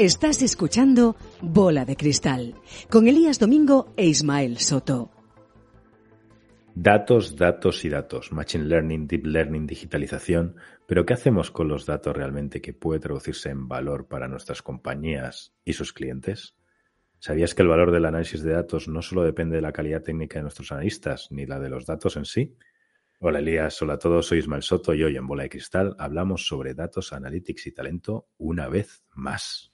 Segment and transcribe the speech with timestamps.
[0.00, 2.54] Estás escuchando Bola de Cristal
[2.88, 5.10] con Elías Domingo e Ismael Soto.
[6.74, 8.32] Datos, datos y datos.
[8.32, 10.56] Machine Learning, Deep Learning, digitalización.
[10.86, 15.52] Pero ¿qué hacemos con los datos realmente que puede traducirse en valor para nuestras compañías
[15.66, 16.54] y sus clientes?
[17.20, 20.38] ¿Sabías que el valor del análisis de datos no solo depende de la calidad técnica
[20.38, 22.56] de nuestros analistas, ni la de los datos en sí?
[23.20, 26.46] Hola Elías, hola a todos, soy Ismael Soto y hoy en Bola de Cristal hablamos
[26.46, 29.70] sobre datos, analytics y talento una vez más.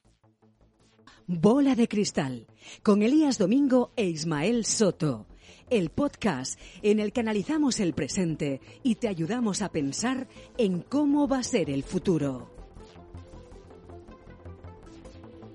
[1.29, 2.49] Bola de Cristal,
[2.83, 5.29] con Elías Domingo e Ismael Soto.
[5.71, 10.27] El podcast en el que analizamos el presente y te ayudamos a pensar
[10.59, 12.56] en cómo va a ser el futuro.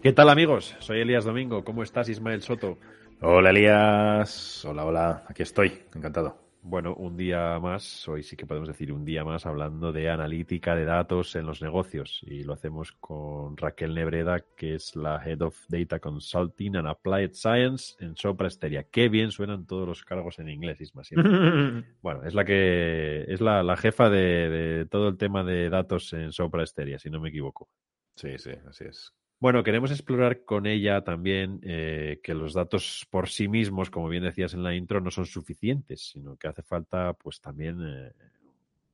[0.02, 0.76] ¿Qué tal amigos?
[0.80, 1.64] Soy Elías Domingo.
[1.64, 2.80] ¿Cómo estás, Ismael Soto?
[3.22, 4.66] Hola Elías.
[4.66, 5.24] Hola, hola.
[5.27, 5.74] Aquí estoy.
[5.94, 6.40] Encantado.
[6.64, 10.76] Bueno, un día más, hoy sí que podemos decir un día más, hablando de analítica
[10.76, 12.20] de datos en los negocios.
[12.24, 17.34] Y lo hacemos con Raquel Nebreda, que es la Head of Data Consulting and Applied
[17.34, 18.88] Science en Sopra Steria.
[18.91, 21.04] Qué bien suenan todos los cargos en inglés, Isma.
[22.02, 26.32] bueno, es la que es la, jefa de, de, todo el tema de datos en
[26.32, 27.70] Sopra Steria, si no me equivoco.
[28.16, 29.13] Sí, sí, así es.
[29.42, 34.24] Bueno, queremos explorar con ella también eh, que los datos por sí mismos, como bien
[34.24, 38.12] decías en la intro, no son suficientes, sino que hace falta, pues también eh,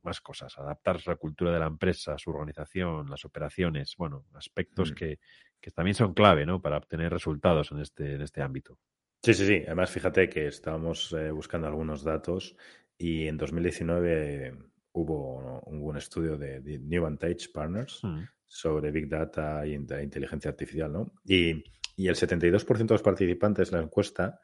[0.03, 4.95] más cosas, adaptar la cultura de la empresa, su organización, las operaciones, bueno, aspectos mm.
[4.95, 5.20] que,
[5.59, 6.62] que, también son clave, ¿no?
[6.62, 8.80] Para obtener resultados en este, en este ámbito.
[9.23, 9.64] Sí, sí, sí.
[9.66, 12.56] Además, fíjate que estábamos eh, buscando algunos datos
[12.98, 14.53] y en 2019
[14.93, 18.03] hubo un, estudio de, New Vantage Partners.
[18.03, 21.13] Mm sobre Big Data e inteligencia artificial, ¿no?
[21.25, 21.63] Y,
[21.95, 24.39] y el 72% de los participantes de la encuesta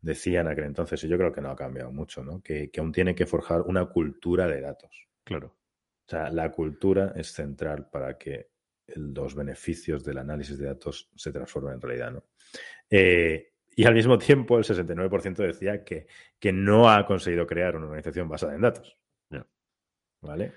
[0.00, 2.40] decían aquel entonces, y yo creo que no ha cambiado mucho, ¿no?
[2.42, 5.08] Que, que aún tiene que forjar una cultura de datos.
[5.24, 5.56] Claro.
[6.06, 8.50] O sea, la cultura es central para que
[8.94, 12.24] los beneficios del análisis de datos se transformen en realidad, ¿no?
[12.88, 16.06] Eh, y al mismo tiempo, el 69% decía que,
[16.38, 18.99] que no ha conseguido crear una organización basada en datos.
[20.20, 20.54] ¿Vale?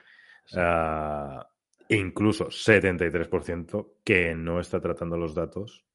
[0.55, 1.47] Ah,
[1.89, 5.85] incluso 73% que no está tratando los datos,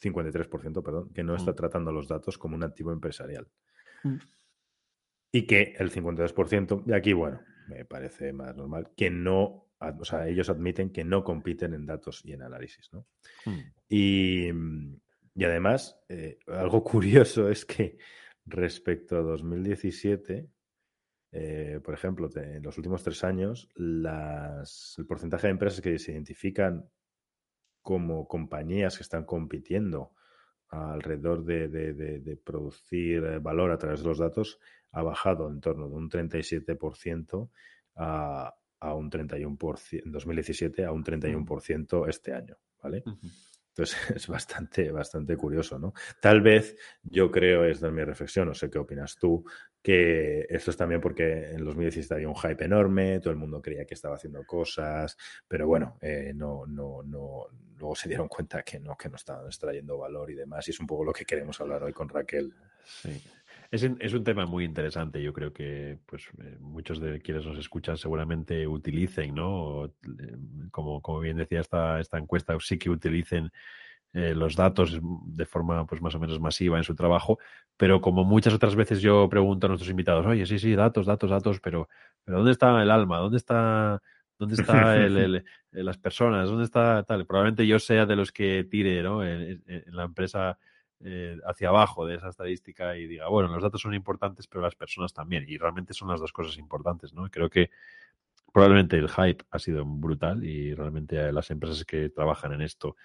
[0.00, 1.56] 53%, perdón, que no está mm.
[1.56, 3.48] tratando los datos como un activo empresarial.
[4.04, 4.16] Mm.
[5.32, 10.28] Y que el 52%, y aquí, bueno, me parece más normal, que no, o sea,
[10.28, 13.06] ellos admiten que no compiten en datos y en análisis, ¿no?
[13.44, 13.60] Mm.
[13.88, 14.48] Y,
[15.34, 17.98] y, además, eh, algo curioso es que
[18.44, 20.48] respecto a 2017,
[21.38, 26.88] eh, por ejemplo, en los últimos tres años, el porcentaje de empresas que se identifican
[27.82, 30.12] como compañías que están compitiendo
[30.70, 34.58] alrededor de, producir eh, valor a través de los datos
[34.92, 37.50] ha bajado en torno de un 37%
[37.96, 43.04] a, a un 31% en 2017 a un 31% este año, ¿vale?
[43.76, 45.92] Entonces es bastante, bastante curioso, ¿no?
[46.20, 49.44] Tal vez yo creo, es de mi reflexión, no sé qué opinas tú,
[49.86, 53.84] que esto es también porque en 2017 había un hype enorme, todo el mundo creía
[53.84, 55.16] que estaba haciendo cosas,
[55.46, 57.46] pero bueno, eh, no, no, no,
[57.78, 60.80] luego se dieron cuenta que no, que no estaban extrayendo valor y demás, y es
[60.80, 62.52] un poco lo que queremos hablar hoy con Raquel.
[62.84, 63.22] Sí.
[63.70, 65.22] Es, es, un tema muy interesante.
[65.22, 69.84] Yo creo que pues eh, muchos de quienes nos escuchan seguramente utilicen, ¿no?
[69.86, 69.90] Eh,
[70.72, 73.52] como, como bien decía esta, esta encuesta, sí que utilicen
[74.16, 77.38] eh, los datos de forma pues más o menos masiva en su trabajo,
[77.76, 81.30] pero como muchas otras veces yo pregunto a nuestros invitados, oye, sí, sí, datos, datos,
[81.30, 81.88] datos, pero,
[82.24, 83.18] pero ¿dónde está el alma?
[83.18, 84.02] ¿Dónde está
[84.38, 86.48] ¿Dónde está el, las personas?
[86.48, 87.26] ¿Dónde está tal?
[87.26, 89.24] Probablemente yo sea de los que tire ¿no?
[89.24, 90.58] en la empresa
[91.04, 94.74] eh, hacia abajo de esa estadística y diga, bueno, los datos son importantes, pero las
[94.74, 95.44] personas también.
[95.46, 97.28] Y realmente son las dos cosas importantes, ¿no?
[97.30, 97.70] Creo que
[98.50, 102.96] probablemente el hype ha sido brutal y realmente las empresas que trabajan en esto,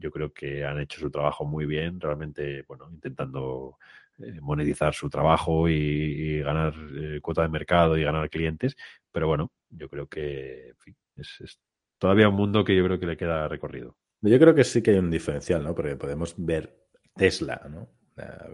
[0.00, 3.76] yo creo que han hecho su trabajo muy bien, realmente, bueno, intentando
[4.18, 8.76] eh, monetizar su trabajo y, ganar eh, cuota de mercado y ganar clientes.
[9.12, 10.74] Pero bueno, yo creo que
[11.16, 11.60] es, es
[11.98, 13.96] todavía un mundo que yo creo que le queda recorrido.
[14.22, 15.74] Yo creo que sí que hay un diferencial, ¿no?
[15.74, 17.88] Porque podemos ver Tesla, ¿no?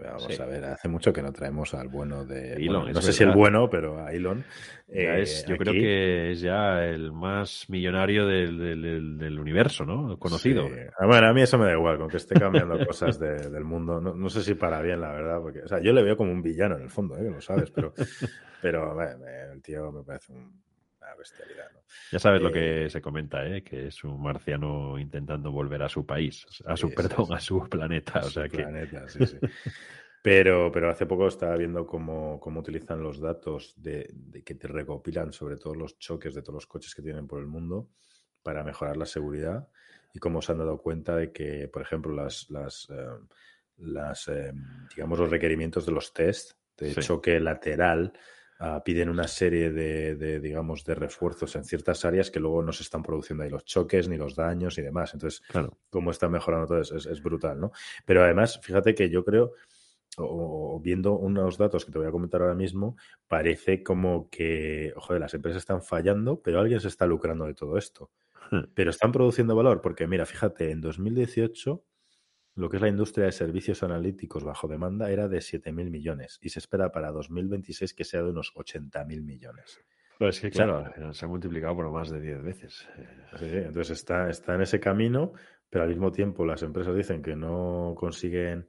[0.03, 2.91] Vamos a ver, hace mucho que no traemos al bueno de Elon.
[2.91, 4.43] no sé si el bueno, pero a Elon.
[4.89, 10.17] Eh, yo creo que es ya el más millonario del, universo, ¿no?
[10.17, 10.67] Conocido.
[10.99, 13.99] Ah, bueno, a mí eso me da igual, con que esté cambiando cosas del mundo.
[13.99, 16.41] No, sé si para bien, la verdad, porque o sea, yo le veo como un
[16.41, 17.23] villano en el fondo, ¿eh?
[17.23, 17.93] que lo sabes, pero,
[18.61, 20.66] pero el tío me parece un
[21.15, 21.69] bestialidad.
[22.11, 23.63] Ya sabes lo que eh, se comenta, ¿eh?
[23.63, 28.19] que es un marciano intentando volver a su país, a su, perdón, a su planeta.
[28.19, 28.57] o sea que...
[28.57, 29.37] planeta, sí, sí.
[30.27, 34.13] Pero, pero hace poco estaba viendo cómo, cómo utilizan los datos de,
[34.43, 37.47] que te recopilan sobre todos los choques de todos los coches que tienen por el
[37.47, 37.91] mundo
[38.43, 39.69] para mejorar la seguridad
[40.13, 43.07] y cómo se han dado cuenta de que, por ejemplo, las, las, eh,
[43.77, 44.51] las eh,
[44.93, 48.11] digamos, los requerimientos de los test de choque lateral
[48.59, 52.83] ah, piden una serie de, digamos, de refuerzos en ciertas áreas que luego no se
[52.83, 55.13] están produciendo ahí los choques, ni los daños y demás.
[55.13, 55.77] Entonces, claro.
[55.89, 57.71] cómo está mejorando todo eso es, es brutal, ¿no?
[58.05, 59.53] Pero además, fíjate que yo creo
[60.17, 65.21] o, viendo unos datos que te voy a comentar ahora mismo, parece como que, joder,
[65.21, 68.11] las empresas están fallando, pero alguien se está lucrando de todo esto.
[68.51, 68.61] Hmm.
[68.73, 71.83] Pero están produciendo valor, porque mira, fíjate, en 2018
[72.57, 76.49] lo que es la industria de servicios analíticos bajo demanda era de 7.000 millones y
[76.49, 79.79] se espera para 2026 que sea de unos 80.000 millones.
[80.17, 82.87] Pues es que, claro, se ha multiplicado por más de 10 veces.
[83.37, 85.33] Sí, entonces está, está en ese camino,
[85.69, 88.67] pero al mismo tiempo las empresas dicen que no consiguen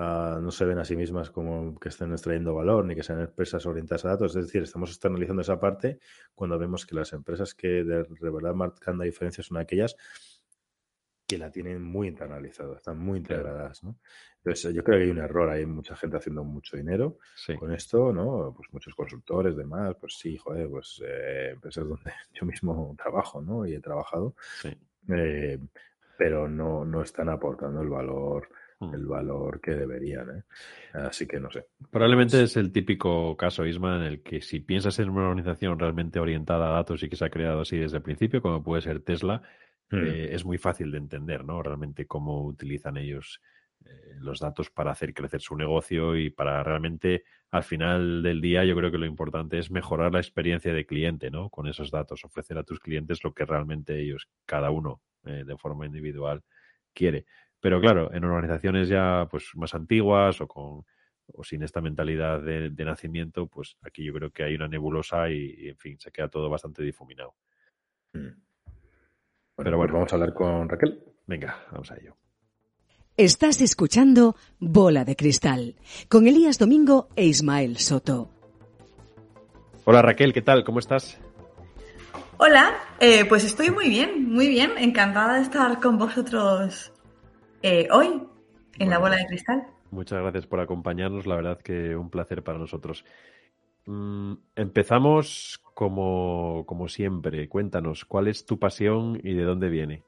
[0.00, 3.20] Ah, no se ven a sí mismas como que estén extrayendo valor ni que sean
[3.20, 4.36] empresas orientadas a datos.
[4.36, 5.98] Es decir, estamos externalizando esa parte
[6.34, 9.96] cuando vemos que las empresas que de, verdad marcan la diferencia son aquellas
[11.28, 13.96] que la tienen muy internalizada, están muy integradas, ¿no?
[14.38, 17.18] Entonces, yo creo que hay un error, hay mucha gente haciendo mucho dinero
[17.58, 18.54] con esto, ¿no?
[18.56, 23.66] Pues muchos consultores, demás, pues sí, joder, pues eh, empresas donde yo mismo trabajo, ¿no?
[23.66, 24.34] Y he trabajado,
[25.08, 25.58] eh,
[26.16, 28.48] pero no, no están aportando el valor
[28.80, 28.94] Mm.
[28.94, 30.30] el valor que deberían.
[30.30, 30.42] ¿eh?
[30.94, 31.66] Así que no sé.
[31.90, 36.20] Probablemente es el típico caso, Isma, en el que si piensas en una organización realmente
[36.20, 39.00] orientada a datos y que se ha creado así desde el principio, como puede ser
[39.00, 39.42] Tesla,
[39.90, 39.96] mm.
[39.96, 41.62] eh, es muy fácil de entender, ¿no?
[41.62, 43.40] Realmente cómo utilizan ellos
[43.84, 48.64] eh, los datos para hacer crecer su negocio y para realmente, al final del día,
[48.64, 51.50] yo creo que lo importante es mejorar la experiencia de cliente, ¿no?
[51.50, 55.84] Con esos datos, ofrecer a tus clientes lo que realmente ellos, cada uno, de forma
[55.84, 56.42] individual,
[56.94, 57.26] quiere.
[57.60, 60.84] Pero claro, en organizaciones ya pues más antiguas o con
[61.34, 65.68] o sin esta mentalidad de, nacimiento, pues aquí yo creo que hay una nebulosa y,
[65.68, 67.34] en fin, se queda todo bastante difuminado.
[68.12, 68.47] Mm.
[69.58, 71.02] Pero bueno, pues vamos a hablar con Raquel.
[71.26, 72.16] Venga, vamos a ello.
[73.16, 75.74] Estás escuchando Bola de Cristal
[76.08, 78.30] con Elías Domingo e Ismael Soto.
[79.84, 80.62] Hola Raquel, ¿qué tal?
[80.62, 81.20] ¿Cómo estás?
[82.36, 86.92] Hola, eh, pues estoy muy bien, muy bien, encantada de estar con vosotros
[87.62, 88.22] eh, hoy
[88.78, 89.66] en la bola de cristal.
[89.90, 93.04] Muchas gracias por acompañarnos, la verdad que un placer para nosotros.
[93.86, 97.48] Mm, empezamos como, como siempre.
[97.48, 100.02] Cuéntanos, ¿cuál es tu pasión y de dónde viene?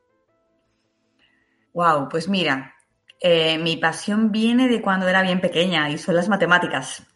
[1.75, 2.75] Wow, pues mira,
[3.20, 7.06] eh, mi pasión viene de cuando era bien pequeña y son las matemáticas.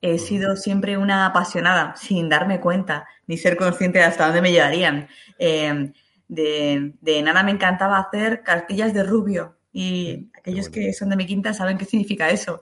[0.00, 4.50] He sido siempre una apasionada, sin darme cuenta ni ser consciente de hasta dónde me
[4.50, 5.06] llevarían.
[5.38, 5.92] Eh,
[6.26, 11.26] de, de, nada me encantaba hacer cartillas de rubio, y aquellos que son de mi
[11.26, 12.60] quinta saben qué significa eso.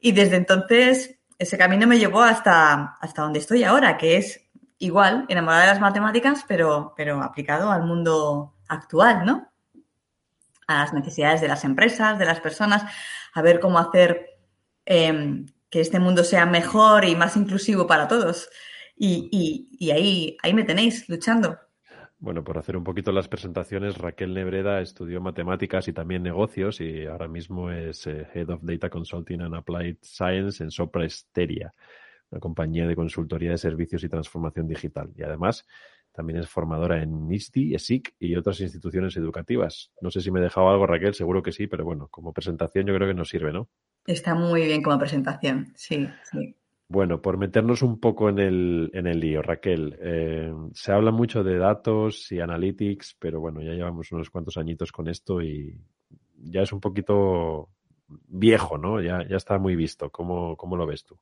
[0.00, 4.49] Y desde entonces ese camino me llevó hasta, hasta donde estoy ahora, que es
[4.80, 9.52] igual, enamorada de las matemáticas, pero, pero aplicado al mundo actual, ¿no?
[10.66, 12.82] A las necesidades de las empresas, de las personas,
[13.32, 14.40] a ver cómo hacer
[14.84, 18.50] em, que este mundo sea mejor y más inclusivo para todos.
[18.96, 21.58] Y, y ahí, ahí me tenéis luchando.
[22.20, 27.06] Bueno, por hacer un poquito las presentaciones, Raquel Nebreda estudió matemáticas y también negocios y
[27.06, 31.72] ahora mismo es eh, Head of Data Consulting and Applied Science en Sopra Steria,
[32.30, 35.10] una compañía de consultoría de servicios y transformación digital.
[35.16, 35.66] Y además
[36.12, 39.92] también es formadora en NISTI, ESIC y otras instituciones educativas.
[40.00, 42.86] No sé si me he dejado algo, Raquel, seguro que sí, pero bueno, como presentación
[42.86, 43.68] yo creo que nos sirve, ¿no?
[44.06, 46.56] Está muy bien como presentación, sí, sí.
[46.88, 51.44] Bueno, por meternos un poco en el, en el lío, Raquel, eh, se habla mucho
[51.44, 55.80] de datos y analytics, pero bueno, ya llevamos unos cuantos añitos con esto y
[56.36, 57.68] ya es un poquito
[58.26, 59.00] viejo, ¿no?
[59.00, 60.10] Ya, ya está muy visto.
[60.10, 61.16] ¿Cómo, ¿Cómo lo ves tú?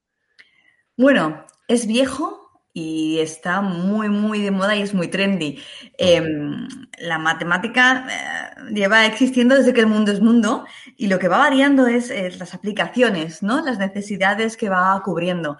[0.98, 5.60] Bueno, es viejo, y está muy, muy de moda y es muy trendy.
[5.96, 10.64] Em, la matemática eh, lleva existiendo desde que el mundo es mundo
[10.96, 13.64] y lo que va variando es, las aplicaciones, ¿no?
[13.64, 15.58] Las necesidades que va cubriendo.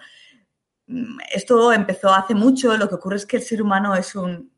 [0.87, 4.51] Mm, esto empezó hace mucho, lo que ocurre es que el ser humano es un,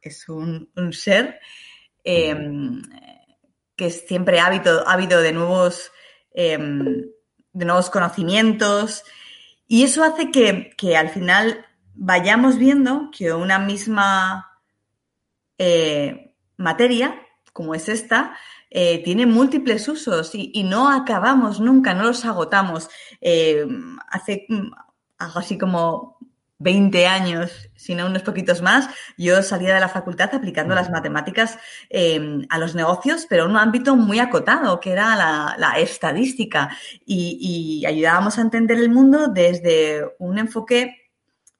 [0.00, 1.40] es un, ser
[2.02, 2.82] em,
[3.76, 5.92] que siempre ha habido, de nuevos,
[6.32, 7.04] em,
[7.52, 9.04] de nuevos conocimientos
[9.66, 14.50] y eso hace que, que al final vayamos viendo que una misma
[15.58, 17.20] eh, materia,
[17.52, 18.36] como es esta,
[18.70, 22.88] eh, tiene múltiples usos y, no acabamos nunca, no los agotamos.
[23.20, 23.64] Eh,
[24.08, 24.46] hace
[25.18, 26.13] algo así como
[26.58, 31.58] 20 años, sino unos poquitos más, yo salía de la facultad aplicando las matemáticas
[31.90, 36.70] eh, a los negocios, pero en un ámbito muy acotado, que era la, estadística.
[37.04, 41.10] Y, y, ayudábamos a entender el mundo desde un enfoque,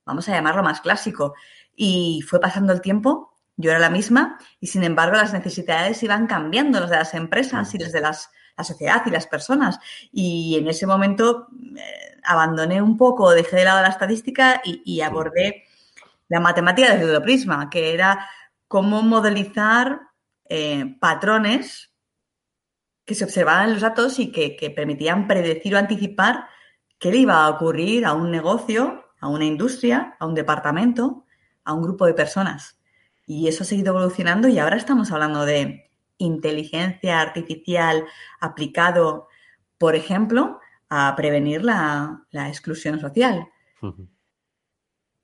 [0.06, 1.34] vamos a llamarlo más clásico.
[1.74, 6.26] Y fue pasando el tiempo, yo era la misma, y sin embargo las necesidades iban
[6.26, 9.78] cambiando, las de las empresas y las de las, la sociedad y las personas.
[10.12, 11.48] Y en ese momento...
[11.76, 15.64] Eh, abandoné un poco, dejé de lado la estadística y, abordé
[16.28, 18.28] la matemática desde otro prisma, que era
[18.66, 20.00] cómo modelizar
[20.48, 21.92] eh, patrones
[23.04, 26.48] que se observaban en los datos y que, que, permitían predecir o anticipar
[26.98, 31.26] qué le iba a ocurrir a un negocio, a una industria, a un departamento,
[31.64, 32.78] a un grupo de personas.
[33.26, 38.04] Y eso ha seguido evolucionando y ahora estamos hablando de inteligencia artificial
[38.40, 39.28] aplicado,
[39.78, 43.48] por ejemplo, a prevenir la, exclusión social.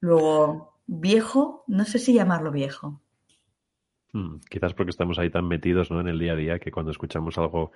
[0.01, 3.01] Luego, viejo, no sé si llamarlo viejo.
[4.13, 6.01] Hmm, quizás porque estamos ahí tan metidos ¿no?
[6.01, 7.71] en el día a día que cuando escuchamos algo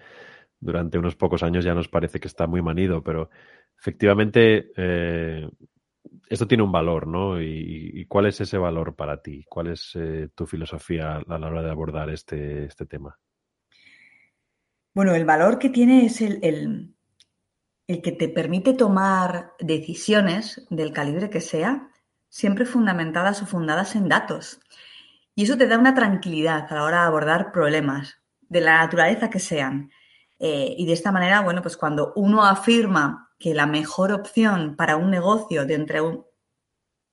[0.59, 3.31] durante unos pocos años ya nos parece que está muy manido, pero
[3.79, 5.49] efectivamente eh,
[6.35, 7.41] esto tiene un valor, ¿no?
[7.41, 9.45] Y, cuál es ese valor para ti?
[9.49, 13.19] ¿Cuál es eh, tu filosofía a la hora de abordar este, este tema?
[14.95, 16.95] Bueno, el valor que tiene es el,
[17.87, 21.89] el que te permite tomar decisiones del calibre que sea,
[22.29, 24.61] siempre fundamentadas o fundadas en datos.
[25.35, 29.31] Y eso te da una tranquilidad a la hora de abordar problemas, de la naturaleza
[29.31, 29.91] que sean.
[30.39, 34.97] Eh, y de esta manera, bueno, pues cuando uno afirma que la mejor opción para
[34.97, 36.01] un negocio de entre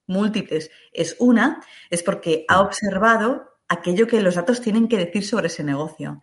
[0.08, 5.48] múltiples es una, es porque ha observado aquello que los datos tienen que decir sobre
[5.48, 6.22] ese negocio.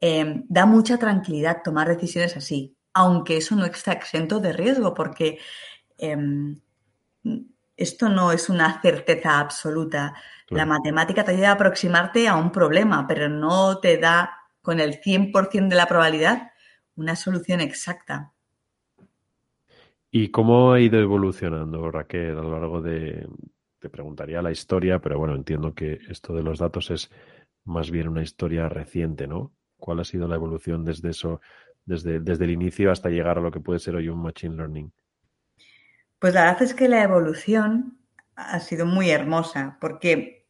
[0.00, 5.38] Eh, da mucha tranquilidad tomar decisiones así aunque eso no está exento de riesgo, porque
[5.98, 6.60] em,
[7.76, 10.14] esto no es una certeza absoluta.
[10.48, 15.00] La matemática te ayuda a aproximarte a un problema, pero no te da con el
[15.00, 16.52] 100% de la probabilidad
[16.94, 18.31] una solución exacta.
[20.14, 23.26] ¿Y cómo ha ido evolucionando, Raquel, a lo largo de,
[23.78, 27.10] te preguntaría la historia, pero bueno, entiendo que esto de los datos es
[27.64, 29.54] más bien una historia reciente, ¿no?
[29.78, 31.40] ¿Cuál ha sido la evolución desde eso,
[31.86, 34.92] desde, el inicio hasta llegar a lo que puede ser hoy un Machine Learning?
[36.18, 37.96] Pues la verdad es que la evolución
[38.36, 40.46] ha sido muy hermosa, porque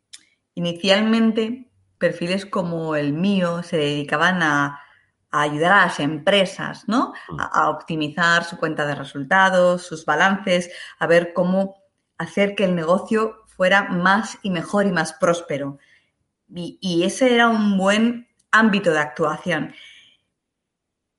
[0.55, 4.81] inicialmente perfiles como el mío se dedicaban a,
[5.41, 7.15] ayudar a las empresas, ¿no?
[7.29, 7.41] Mm.
[7.41, 11.77] A, optimizar su cuenta de resultados, sus balances, a ver cómo
[12.19, 15.79] hacer que el negocio fuera más y mejor y más próspero.
[16.55, 19.73] y ese era un buen ámbito de actuación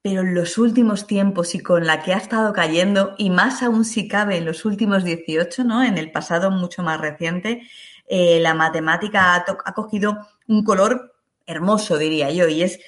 [0.03, 3.85] pero en los últimos tiempos y con la que ha estado cayendo, y más aún
[3.85, 5.81] si cabe en los últimos 18, ¿no?
[5.81, 7.65] En el pasado mucho más reciente,
[8.07, 11.15] eh, la matemática ha, cogido un color
[11.45, 12.79] hermoso, diría yo, y es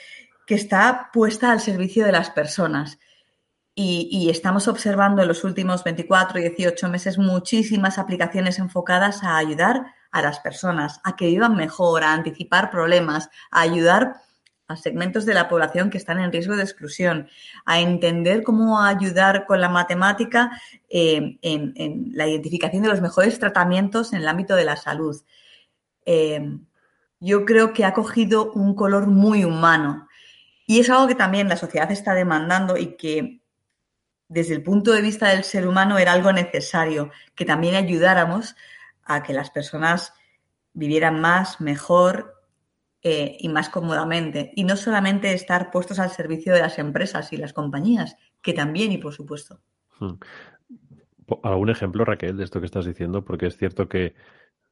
[0.45, 2.99] que está puesta al servicio de las personas.
[3.77, 9.87] Y, y, estamos observando en los últimos 24, 18 meses muchísimas aplicaciones enfocadas a ayudar
[10.11, 14.15] a las personas, a que vivan mejor, a anticipar problemas, a ayudar
[14.67, 17.27] a segmentos de la población que están en riesgo de exclusión,
[17.65, 20.59] a entender cómo ayudar con la matemática
[20.89, 25.21] eh, en, la identificación de los mejores tratamientos en el ámbito de la salud.
[26.05, 26.57] Eh,
[27.19, 30.04] yo creo que ha cogido un color muy humano
[30.65, 33.41] y es algo que también la sociedad está demandando y que
[34.27, 38.55] desde el punto de vista del ser humano era algo necesario, que también ayudáramos
[39.03, 40.13] a que las personas
[40.73, 42.41] vivieran más, mejor
[43.01, 44.51] eh, y más cómodamente.
[44.55, 48.91] Y no solamente estar puestos al servicio de las empresas y las compañías, que también
[48.91, 49.59] y por supuesto.
[49.99, 50.13] Hmm.
[51.43, 53.23] ¿Algún ejemplo, Raquel, de esto que estás diciendo?
[53.23, 54.15] Porque es cierto que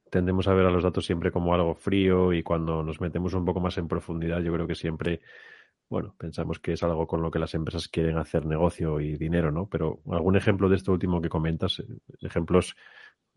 [0.09, 3.45] tendemos a ver a los datos siempre como algo frío y cuando nos metemos un
[3.45, 5.21] poco más en profundidad, yo creo que siempre,
[5.89, 9.51] bueno, pensamos que es algo con lo que las empresas quieren hacer negocio y dinero,
[9.51, 9.67] ¿no?
[9.69, 11.83] Pero algún ejemplo de esto último que comentas,
[12.21, 12.75] ejemplos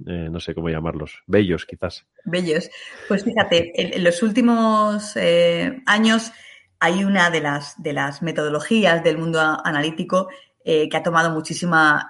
[0.05, 2.07] eh, no sé cómo llamarlos, bellos quizás.
[2.25, 2.69] Bellos.
[3.09, 6.33] Pues fíjate, en, los últimos eh, años
[6.79, 10.29] hay una de las, de las metodologías del mundo analítico
[10.65, 12.09] eh, que ha tomado muchísima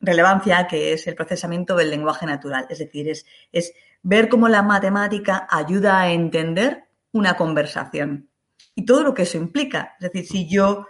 [0.00, 2.66] relevancia, que es el procesamiento del lenguaje natural.
[2.70, 8.28] Es decir, es, es ver cómo la matemática ayuda a entender una conversación
[8.74, 9.94] y todo lo que eso implica.
[9.98, 10.86] Es decir, si yo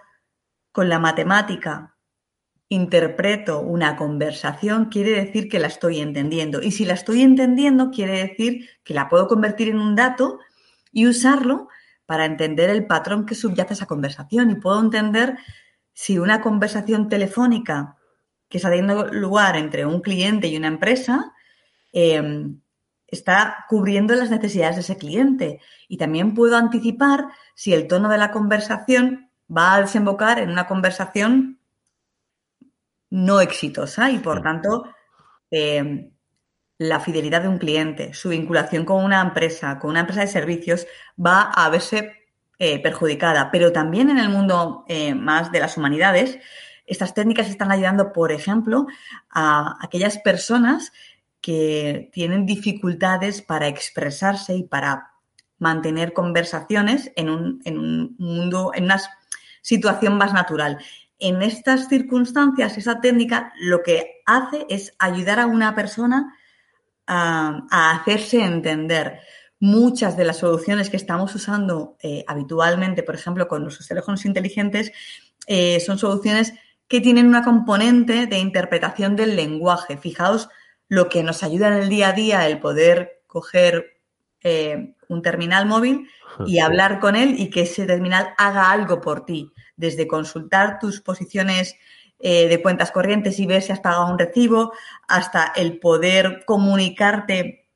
[0.72, 1.96] con la matemática
[2.68, 6.62] interpreto una conversación, quiere decir que la estoy entendiendo.
[6.62, 10.38] Y si la estoy entendiendo, quiere decir que la puedo convertir en un dato
[10.90, 11.68] y usarlo
[12.06, 14.50] para entender el patrón que subyace a esa conversación.
[14.50, 15.36] Y puedo entender
[15.92, 17.96] si una conversación telefónica
[18.48, 21.32] que está teniendo lugar entre un cliente y una empresa
[21.92, 22.60] em,
[23.06, 25.60] está cubriendo las necesidades de ese cliente.
[25.88, 30.66] Y también puedo anticipar si el tono de la conversación va a desembocar en una
[30.66, 31.58] conversación
[33.10, 34.84] no exitosa y, por tanto,
[35.50, 36.10] em,
[36.78, 40.86] la fidelidad de un cliente, su vinculación con una empresa, con una empresa de servicios,
[41.24, 42.12] va a verse
[42.58, 43.50] eh, perjudicada.
[43.50, 46.38] Pero también en el mundo eh, más de las humanidades,
[46.86, 48.86] estas técnicas están ayudando, por ejemplo,
[49.30, 50.92] a aquellas personas
[51.44, 55.10] que tienen dificultades para expresarse y para
[55.58, 58.98] mantener conversaciones en un, en un mundo, en una
[59.60, 60.78] situación más natural.
[61.18, 66.34] En estas circunstancias, esa técnica lo que hace es ayudar a una persona
[67.06, 67.66] a,
[68.00, 69.20] hacerse entender.
[69.60, 74.92] Muchas de las soluciones que estamos usando eh, habitualmente, por ejemplo, con nuestros teléfonos inteligentes,
[75.46, 76.54] eh, son soluciones
[76.88, 79.98] que tienen una componente de interpretación del lenguaje.
[79.98, 80.48] Fijaos
[80.88, 84.00] lo que nos ayuda en el día a día el poder coger
[84.42, 86.08] eh, un terminal móvil
[86.46, 91.00] y hablar con él y que ese terminal haga algo por ti, desde consultar tus
[91.00, 91.76] posiciones
[92.18, 94.72] eh, de cuentas corrientes y ver si has pagado un recibo,
[95.08, 97.68] hasta el poder comunicarte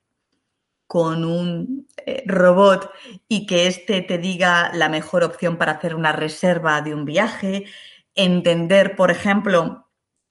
[0.86, 2.90] con un eh, robot
[3.28, 7.64] y que éste te diga la mejor opción para hacer una reserva de un viaje,
[8.14, 9.86] entender, por ejemplo,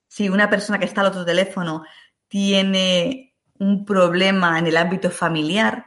[0.07, 1.83] si una persona que está al otro teléfono
[2.27, 5.85] tiene un problema en el ámbito familiar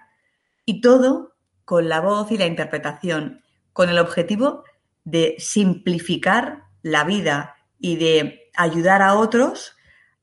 [0.64, 4.64] y todo con la voz y la interpretación, con el objetivo
[5.04, 9.76] de simplificar la vida y de ayudar a otros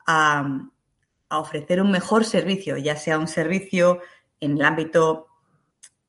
[0.06, 0.70] a,
[1.30, 4.00] ofrecer un mejor servicio, ya sea un servicio
[4.40, 5.28] en el ámbito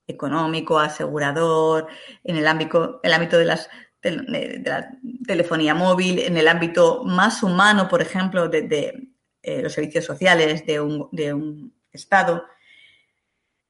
[0.07, 1.89] económico, asegurador,
[2.23, 3.69] en el ámbito, el ámbito de, las,
[4.01, 4.89] de, la
[5.27, 9.08] telefonía móvil, en el ámbito más humano, por ejemplo, de,
[9.49, 12.45] eh, los servicios sociales de un, de un Estado.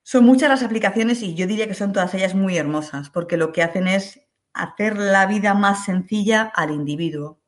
[0.03, 3.53] Son muchas las aplicaciones y yo diría que son todas ellas muy hermosas, porque lo
[3.53, 4.21] que hacen es
[4.53, 7.41] hacer la vida más sencilla al individuo.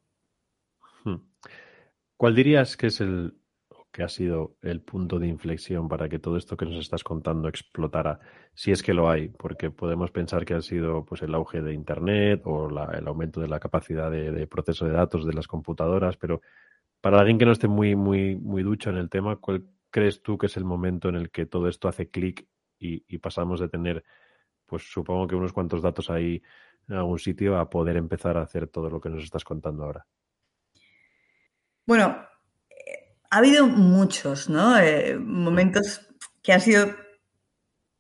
[2.16, 3.40] ¿Cuál dirías que es el
[3.92, 7.48] que ha sido el punto de inflexión para que todo esto que nos estás contando
[7.48, 8.20] explotara,
[8.54, 11.72] si es que lo hay, porque podemos pensar que ha sido pues el auge de
[11.72, 16.40] Internet o el aumento de la capacidad de, proceso de datos de las computadoras, pero
[17.00, 20.38] para alguien que no esté muy, muy, muy ducho en el tema, ¿cuál crees tú
[20.38, 22.46] que es el momento en el que todo esto hace clic
[22.78, 24.04] y, pasamos de tener,
[24.64, 26.42] pues supongo que unos cuantos datos ahí
[26.88, 30.06] en algún sitio a poder empezar a hacer todo lo que nos estás contando ahora?
[31.86, 32.16] Bueno,
[33.30, 34.48] ha habido muchos
[34.80, 36.08] eh, momentos
[36.42, 36.94] que han sido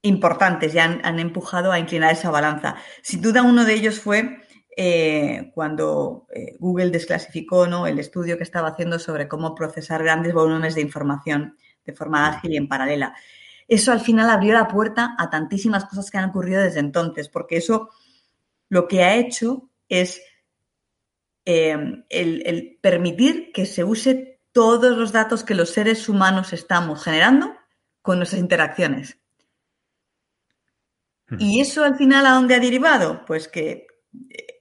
[0.02, 2.76] importantes y han, empujado a inclinar esa balanza.
[3.02, 4.40] Sin duda, uno de ellos fue
[4.76, 7.86] eh, cuando eh, Google desclasificó ¿no?
[7.86, 12.52] el estudio que estaba haciendo sobre cómo procesar grandes volúmenes de información de forma ágil
[12.52, 13.14] y en paralela.
[13.66, 17.56] Eso al final abrió la puerta a tantísimas cosas que han ocurrido desde entonces, porque
[17.56, 17.90] eso
[18.68, 20.20] lo que ha hecho es
[21.52, 27.56] Em, el, permitir que se use todos los datos que los seres humanos estamos generando
[28.02, 29.18] con nuestras interacciones.
[31.38, 33.24] ¿Y eso al final a dónde ha derivado?
[33.24, 33.86] Pues que eh,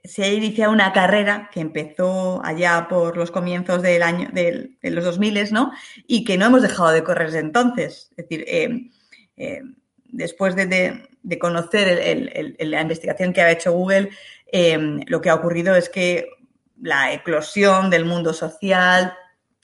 [0.03, 5.03] se ha iniciado una carrera que empezó allá por los comienzos del año, de, los
[5.03, 5.71] 2000, ¿no?
[6.07, 8.09] Y que no hemos dejado de correr desde entonces.
[8.11, 8.91] Es decir, em,
[9.37, 11.07] em, después de,
[11.39, 12.01] conocer
[12.59, 14.09] la investigación que ha hecho Google,
[15.07, 16.27] lo que ha ocurrido es que
[16.81, 19.13] la eclosión del mundo social,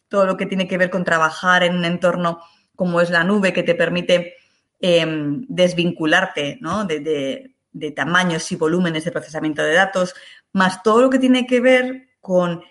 [0.09, 2.39] todo lo que tiene que ver con trabajar en un entorno
[2.75, 4.35] como es la nube que te permite
[4.79, 7.54] desvincularte de,
[7.95, 10.13] tamaños y volúmenes de procesamiento de datos,
[10.53, 12.63] más todo lo que tiene que ver con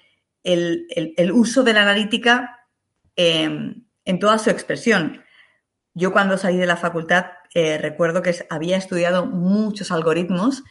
[0.43, 0.87] el,
[1.33, 2.67] uso de la analítica
[3.17, 5.23] em, en toda su expresión.
[5.95, 10.65] Yo cuando salí de la facultad eh, recuerdo que había estudiado muchos algoritmos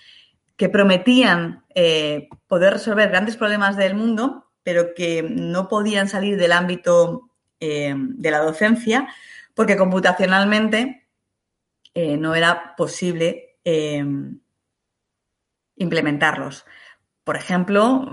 [0.58, 6.52] que prometían eh, poder resolver grandes problemas del mundo, pero que no podían salir del
[6.52, 9.08] ámbito eh, de la docencia
[9.54, 11.08] porque computacionalmente
[11.93, 13.53] eh, no era posible
[15.76, 16.65] implementarlos.
[17.23, 18.06] Por ejemplo,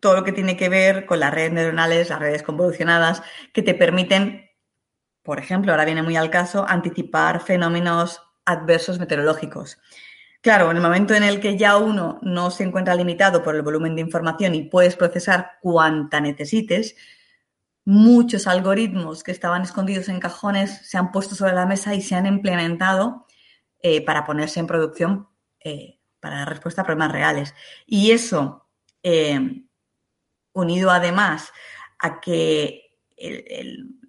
[0.00, 3.74] todo lo que tiene que ver con las redes neuronales, las redes convolucionadas, que te
[3.74, 4.50] permiten,
[5.22, 9.78] por ejemplo, ahora viene muy al caso, anticipar fenómenos adversos meteorológicos.
[10.40, 13.62] Claro, en el momento en el que ya uno no se encuentra limitado por el
[13.62, 16.96] volumen de información y puedes procesar cuanta necesites,
[17.84, 22.14] muchos algoritmos que estaban escondidos en cajones se han puesto sobre la mesa y se
[22.14, 23.26] han implementado
[23.82, 25.28] eh, para ponerse en producción
[25.60, 27.54] eh, para dar respuesta a problemas reales.
[27.86, 28.68] Y eso,
[29.02, 29.62] eh,
[30.52, 31.50] unido además
[31.98, 32.86] a que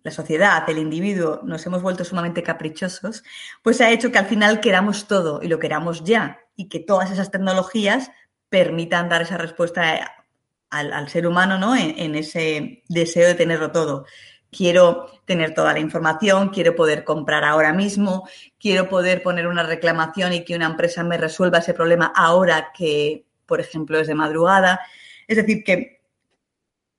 [0.04, 3.24] la sociedad, el individuo, nos hemos vuelto sumamente caprichosos,
[3.62, 7.12] pues ha hecho que al final queramos todo y lo queramos ya y que todas
[7.12, 8.12] esas tecnologías
[8.50, 10.26] permitan dar esa respuesta
[10.70, 11.76] al, ser humano ¿no?
[11.76, 14.06] en, ese deseo de tenerlo todo.
[14.52, 18.28] Quiero tener toda la información, quiero poder comprar ahora mismo,
[18.60, 23.24] quiero poder poner una reclamación y que una empresa me resuelva ese problema ahora que,
[23.46, 24.82] por ejemplo, es de madrugada.
[25.30, 26.02] Es decir, que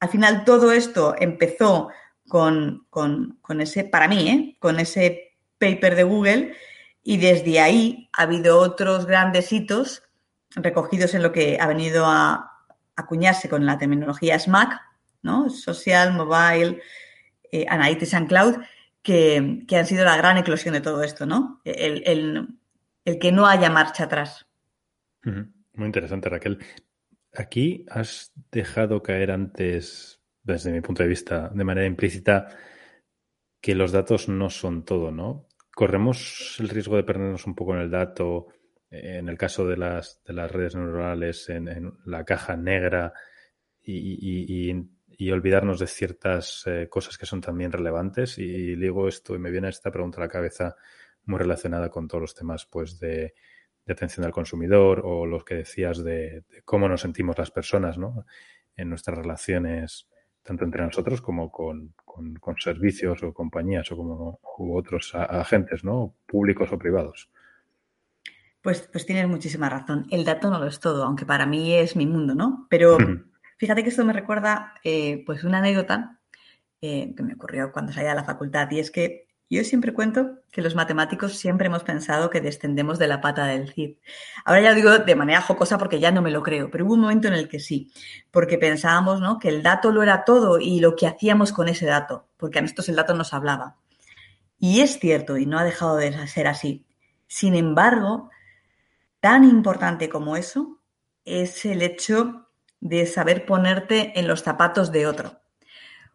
[0.00, 1.90] al final todo esto empezó
[2.26, 2.86] con,
[3.60, 4.56] ese, para mí, ¿eh?
[4.58, 6.56] con ese paper de Google
[7.02, 10.04] y desde ahí ha habido otros grandes hitos
[10.54, 12.50] recogidos en lo que ha venido a
[12.96, 14.80] acuñarse con la terminología SMAC,
[15.20, 15.50] ¿no?
[15.50, 16.80] Social, Mobile,
[17.52, 18.56] eh, Analytics and Cloud,
[19.02, 19.36] que,
[19.70, 21.60] han sido la gran eclosión de todo esto, ¿no?
[21.64, 22.48] El,
[23.04, 24.46] que no haya marcha atrás.
[25.22, 26.58] Muy interesante, Raquel.
[27.34, 32.48] Aquí has dejado caer antes, desde mi punto de vista, de manera implícita,
[33.60, 35.46] que los datos no son todo, ¿no?
[35.74, 38.48] Corremos el riesgo de perdernos un poco en el dato,
[38.90, 43.14] en el caso de las, de las redes neuronales, en, la caja negra
[43.82, 44.70] y,
[45.30, 48.38] olvidarnos de ciertas eh, cosas que son también relevantes.
[48.38, 50.76] Y, digo esto y me viene esta pregunta a la cabeza
[51.24, 53.35] muy relacionada con todos los temas pues de
[53.85, 58.26] de atención al consumidor o los que decías de, cómo nos sentimos las personas ¿no?
[58.76, 60.08] en nuestras relaciones,
[60.42, 61.94] tanto entre nosotros como con,
[62.58, 66.14] servicios o compañías o como u otros agentes, ¿no?
[66.26, 67.30] públicos o privados.
[68.61, 70.06] Pues, pues tienes muchísima razón.
[70.11, 72.68] El dato no lo es todo, aunque para mí es mi mundo, ¿no?
[72.70, 72.96] Pero
[73.62, 76.18] fíjate que esto me recuerda eh, pues una anécdota
[76.81, 80.40] eh, que me ocurrió cuando salía de la facultad y es que yo siempre cuento
[80.51, 83.98] que los matemáticos siempre hemos pensado que descendemos de la pata del Cid.
[84.44, 86.94] Ahora ya lo digo de manera jocosa porque ya no me lo creo, pero hubo
[86.94, 87.92] un momento en el que sí,
[88.33, 89.38] porque pensábamos ¿no?
[89.38, 92.62] que el dato lo era todo y lo que hacíamos con ese dato, porque a
[92.62, 93.77] nosotros el dato nos hablaba.
[94.59, 96.85] Y es cierto, y no ha dejado de ser así.
[97.29, 98.29] Sin embargo,
[99.20, 100.81] tan importante como eso
[101.25, 102.41] es el hecho
[102.82, 105.40] de saber ponerte en los zapatos de otro.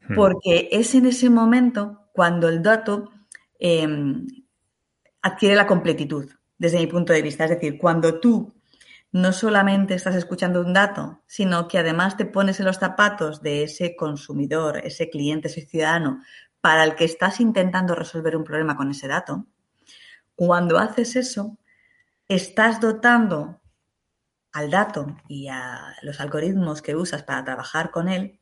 [0.08, 0.14] Hmm.
[0.14, 3.12] Porque es en ese momento cuando el dato
[3.60, 4.28] Em,
[5.22, 7.46] adquiere la completitud, desde mi punto de vista.
[7.46, 8.54] Es decir, cuando tú
[9.12, 13.64] no solamente estás escuchando un dato, sino que además te pones en los zapatos de
[13.64, 16.22] ese consumidor, ese cliente, ese ciudadano,
[16.62, 19.46] para el que estás intentando resolver un problema con ese dato,
[20.36, 21.58] cuando haces eso,
[22.28, 23.60] estás dotando
[24.58, 28.40] al dato y a los algoritmos que usas para trabajar con él,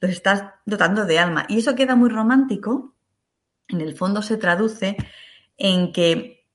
[0.00, 1.44] los estás dotando de alma.
[1.48, 2.94] Y eso queda muy romántico
[3.68, 4.96] en el fondo se traduce
[5.56, 6.46] en que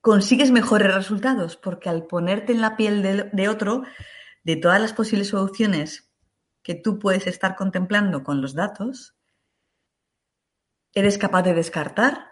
[0.00, 3.82] consigues mejores resultados, porque al ponerte en la piel de, otro,
[4.42, 6.10] de todas las posibles soluciones
[6.62, 9.16] que tú puedes estar contemplando con los datos,
[10.92, 12.30] eres capaz de descartar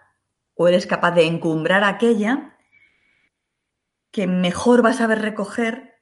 [0.55, 2.57] o eres capaz de encumbrar aquella
[4.11, 5.92] que mejor vas a ver recoger,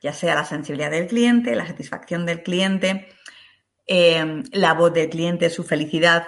[0.00, 3.08] ya sea la sensibilidad del cliente, la satisfacción del cliente,
[3.86, 6.24] eh, la voz del cliente, su felicidad,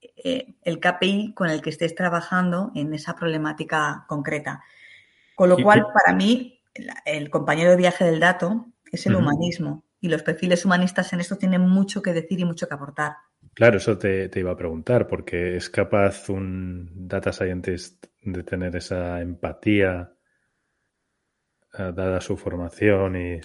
[0.00, 4.62] eh, el KPI con el que estés trabajando en esa problemática concreta.
[5.34, 6.60] Con lo cual, para mí,
[7.04, 11.36] el compañero de viaje del dato es el humanismo y los perfiles humanistas en esto
[11.36, 13.14] tienen mucho que decir y mucho que aportar.
[13.54, 18.76] Claro, eso te, te, iba a preguntar, porque es capaz un data scientist de tener
[18.76, 20.12] esa empatía
[21.72, 23.40] dada su formación y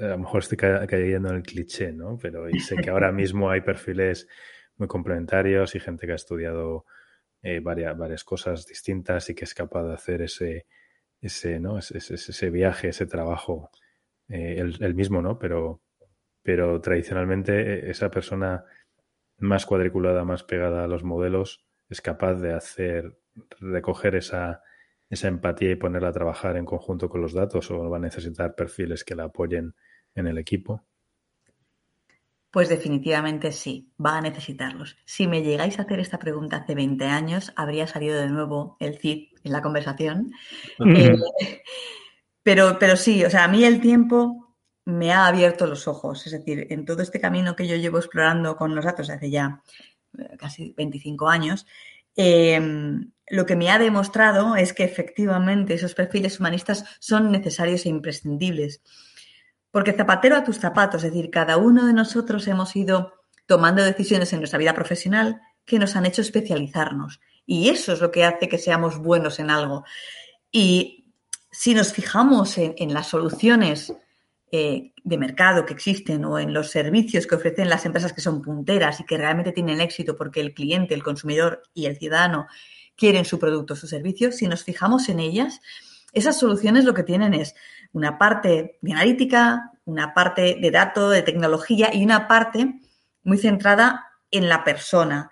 [0.00, 2.18] a lo mejor estoy cayendo en el cliché, ¿no?
[2.20, 4.26] Pero y sé que ahora mismo hay perfiles
[4.76, 6.86] muy complementarios y gente que ha estudiado
[7.42, 10.66] eh, varias, varias cosas distintas y que es capaz de hacer ese,
[11.20, 11.78] ese, ¿no?
[11.78, 13.70] ese, ese, viaje, ese trabajo
[14.28, 15.38] eh, el, mismo, ¿no?
[15.38, 15.80] Pero,
[16.42, 18.64] pero tradicionalmente eh, esa persona
[19.38, 23.18] más cuadriculada, más pegada a los modelos, es capaz de hacer,
[23.60, 24.62] recoger esa,
[25.10, 28.54] esa empatía y ponerla a trabajar en conjunto con los datos o va a necesitar
[28.54, 29.74] perfiles que la apoyen
[30.14, 30.84] en el equipo.
[32.50, 34.96] Pues definitivamente sí, va a necesitarlos.
[35.04, 38.98] Si me llegáis a hacer esta pregunta hace 20 años, habría salido de nuevo el
[38.98, 40.32] CID en la conversación.
[40.78, 41.14] Eh,
[42.42, 46.26] pero, pero sí, o sea, a mí el tiempo me ha abierto los ojos.
[46.26, 49.62] Es decir, en todo este camino que yo llevo explorando con los datos hace ya
[50.18, 51.66] eh, casi 25 años,
[52.16, 57.88] em, lo que me ha demostrado es que efectivamente esos perfiles humanistas son necesarios e
[57.88, 58.82] imprescindibles.
[59.70, 63.12] Porque zapatero a tus zapatos, es decir, cada uno de nosotros hemos ido
[63.46, 67.20] tomando decisiones en nuestra vida profesional que nos han hecho especializarnos.
[67.44, 69.84] Y eso es lo que hace que seamos buenos en algo.
[70.50, 71.12] Y
[71.50, 73.92] si nos fijamos en, las soluciones
[74.50, 78.40] eh, de mercado que existen o en los servicios que ofrecen las empresas que son
[78.40, 82.46] punteras y que realmente tienen éxito porque el cliente, el consumidor y el ciudadano
[82.98, 85.60] quieren su producto o su servicio, si nos fijamos en ellas,
[86.12, 87.54] esas soluciones lo que tienen es
[87.92, 92.80] una parte de analítica, una parte de datos, de tecnología y una parte
[93.22, 95.30] muy centrada en la persona.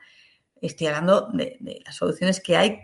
[0.63, 2.81] Estoy hablando de, de las soluciones que hay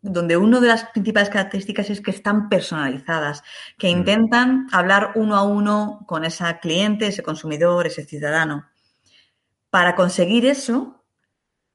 [0.00, 3.42] donde una de las principales características es que están personalizadas,
[3.76, 3.98] que mm.
[3.98, 8.66] intentan hablar uno a uno con ese cliente, ese consumidor, ese ciudadano.
[9.70, 11.04] Para conseguir eso,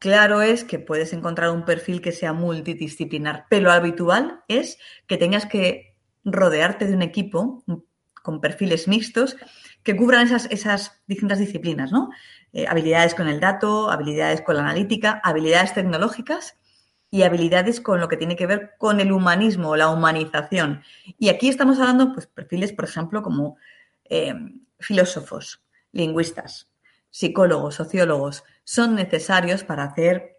[0.01, 5.17] claro es que puedes encontrar un perfil que sea multidisciplinar, pero lo habitual es que
[5.17, 7.63] tengas que rodearte de un equipo
[8.23, 9.37] con perfiles mixtos
[9.83, 12.09] que cubran esas, esas distintas disciplinas, ¿no?
[12.51, 16.57] Eh, habilidades con el dato, habilidades con la analítica, habilidades tecnológicas
[17.11, 20.81] y habilidades con lo que tiene que ver con el humanismo o la humanización.
[21.19, 23.57] Y aquí estamos hablando, pues, perfiles, por ejemplo, como
[24.05, 24.33] eh,
[24.79, 26.70] filósofos, lingüistas,
[27.11, 30.37] psicólogos, sociólogos, son necesarios para hacer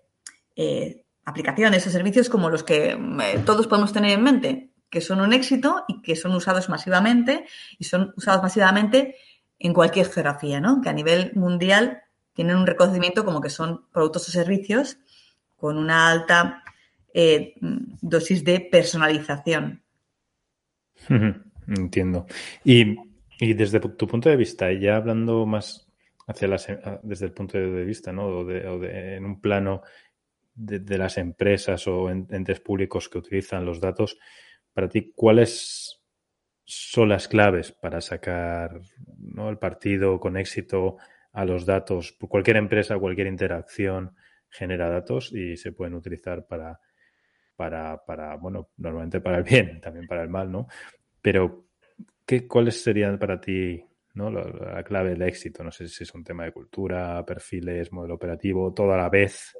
[0.56, 5.20] eh, aplicaciones o servicios como los que eh, todos podemos tener en mente, que son
[5.20, 7.46] un éxito y que son usados masivamente
[7.78, 9.16] y son usados masivamente
[9.58, 10.80] en cualquier geografía, ¿no?
[10.80, 14.98] Que a nivel mundial tienen un reconocimiento como que son productos o servicios
[15.56, 16.64] con una alta
[17.14, 17.54] eh,
[18.00, 19.82] dosis de personalización.
[21.68, 22.26] Entiendo.
[22.64, 22.96] Y,
[23.38, 25.82] desde tu punto de vista, ya hablando más
[26.26, 26.68] hacia las,
[27.02, 28.26] desde el punto de vista, ¿no?
[28.26, 29.82] O de, en un plano
[30.54, 34.18] de, las empresas o entes públicos que utilizan los datos,
[34.72, 36.00] para ti, ¿cuáles
[36.64, 38.80] son las claves para sacar
[39.37, 40.96] el partido con éxito
[41.32, 42.12] a los datos?
[42.12, 44.14] Cualquier empresa, cualquier interacción
[44.48, 46.78] genera datos y se pueden utilizar para,
[47.56, 50.68] para, para, bueno, normalmente para el bien, también para el mal, ¿no?
[51.20, 51.66] Pero,
[52.26, 54.31] ¿qué, ¿cuáles serían para ti ¿no?
[54.31, 55.62] La, clave del éxito?
[55.62, 59.57] No sé si es un tema de cultura, perfiles, modelo operativo, todo a la vez,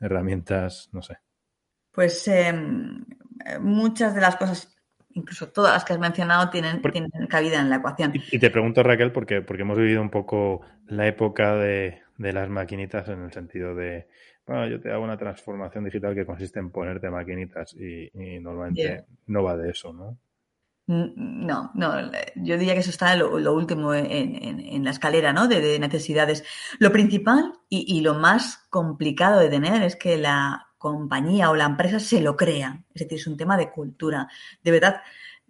[0.00, 1.18] herramientas, no sé.
[1.92, 3.04] Pues em,
[3.60, 4.72] muchas de las cosas
[5.10, 8.12] incluso todas las que has mencionado tienen, tienen cabida en la ecuación.
[8.30, 12.50] Y, te pregunto, Raquel, porque, porque hemos vivido un poco la época de, de las
[12.50, 14.08] maquinitas en el sentido de
[14.46, 19.42] bueno, yo te hago una transformación digital que consiste en ponerte maquinitas y, normalmente no
[19.42, 20.18] va de eso, ¿no?
[20.88, 25.48] No, no, yo diría que eso está lo, último en, la escalera ¿no?
[25.48, 26.44] de, necesidades.
[26.78, 31.98] Lo principal y, lo más complicado de tener es que la compañía o la empresa
[31.98, 32.84] se lo crea.
[32.94, 34.28] Es decir, es un tema de cultura.
[34.62, 35.02] De verdad,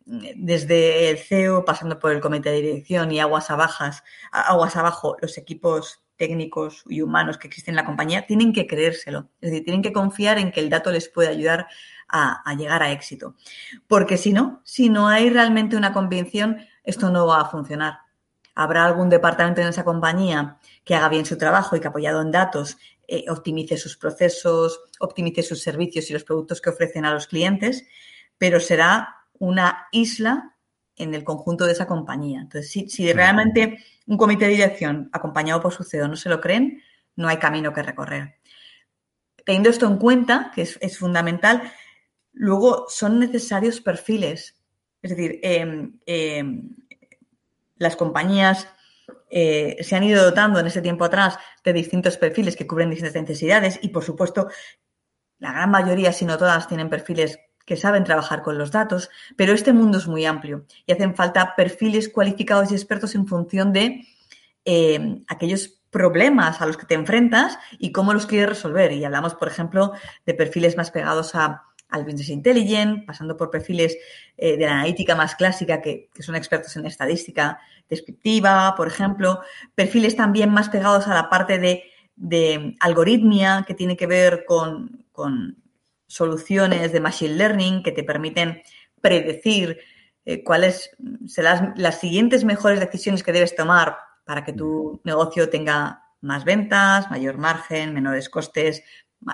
[0.07, 5.37] desde el CEO, pasando por el comité de dirección y aguas abajas, aguas abajo, los
[5.37, 9.29] equipos técnicos y humanos que existen en la compañía tienen que creérselo.
[9.41, 11.67] Es decir, tienen que confiar en que el dato les puede ayudar
[12.09, 13.35] a, llegar a éxito.
[13.87, 17.99] Porque si no, si no hay realmente una convicción, esto no va a funcionar.
[18.55, 22.31] Habrá algún departamento en esa compañía que haga bien su trabajo y que apoyado en
[22.31, 27.27] datos eh, optimice sus procesos, optimice sus servicios y los productos que ofrecen a los
[27.27, 27.85] clientes,
[28.39, 30.56] pero será una isla
[30.97, 32.41] en el conjunto de esa compañía.
[32.41, 36.83] Entonces, si, realmente un comité de dirección acompañado por su CEO no se lo creen,
[37.17, 38.37] no hay camino que recorrer.
[39.45, 41.71] Teniendo esto en cuenta, que es, fundamental,
[42.33, 44.57] luego son necesarios perfiles.
[45.03, 46.75] Es decir, em, em,
[47.77, 48.69] las compañías
[49.31, 53.21] eh, se han ido dotando en ese tiempo atrás de distintos perfiles que cubren distintas
[53.21, 54.49] necesidades y, por supuesto,
[55.39, 59.53] la gran mayoría, si no todas, tienen perfiles que saben trabajar con los datos, pero
[59.53, 64.07] este mundo es muy amplio y hacen falta perfiles cualificados y expertos en función de
[64.65, 68.93] eh, aquellos problemas a los que te enfrentas y cómo los quieres resolver.
[68.93, 69.93] Y hablamos, por ejemplo,
[70.25, 73.97] de perfiles más pegados a, al business intelligence, pasando por perfiles
[74.37, 79.41] eh, de la analítica más clásica que, son expertos en estadística descriptiva, por ejemplo,
[79.75, 85.05] perfiles también más pegados a la parte de, de algoritmia que tiene que ver con,
[85.13, 85.57] con
[86.07, 88.63] soluciones de Machine Learning que te permiten
[89.01, 89.79] predecir
[90.25, 90.91] eh, cuáles
[91.27, 97.11] serán las siguientes mejores decisiones que debes tomar para que tu negocio tenga más ventas,
[97.11, 98.83] mayor margen, menores costes,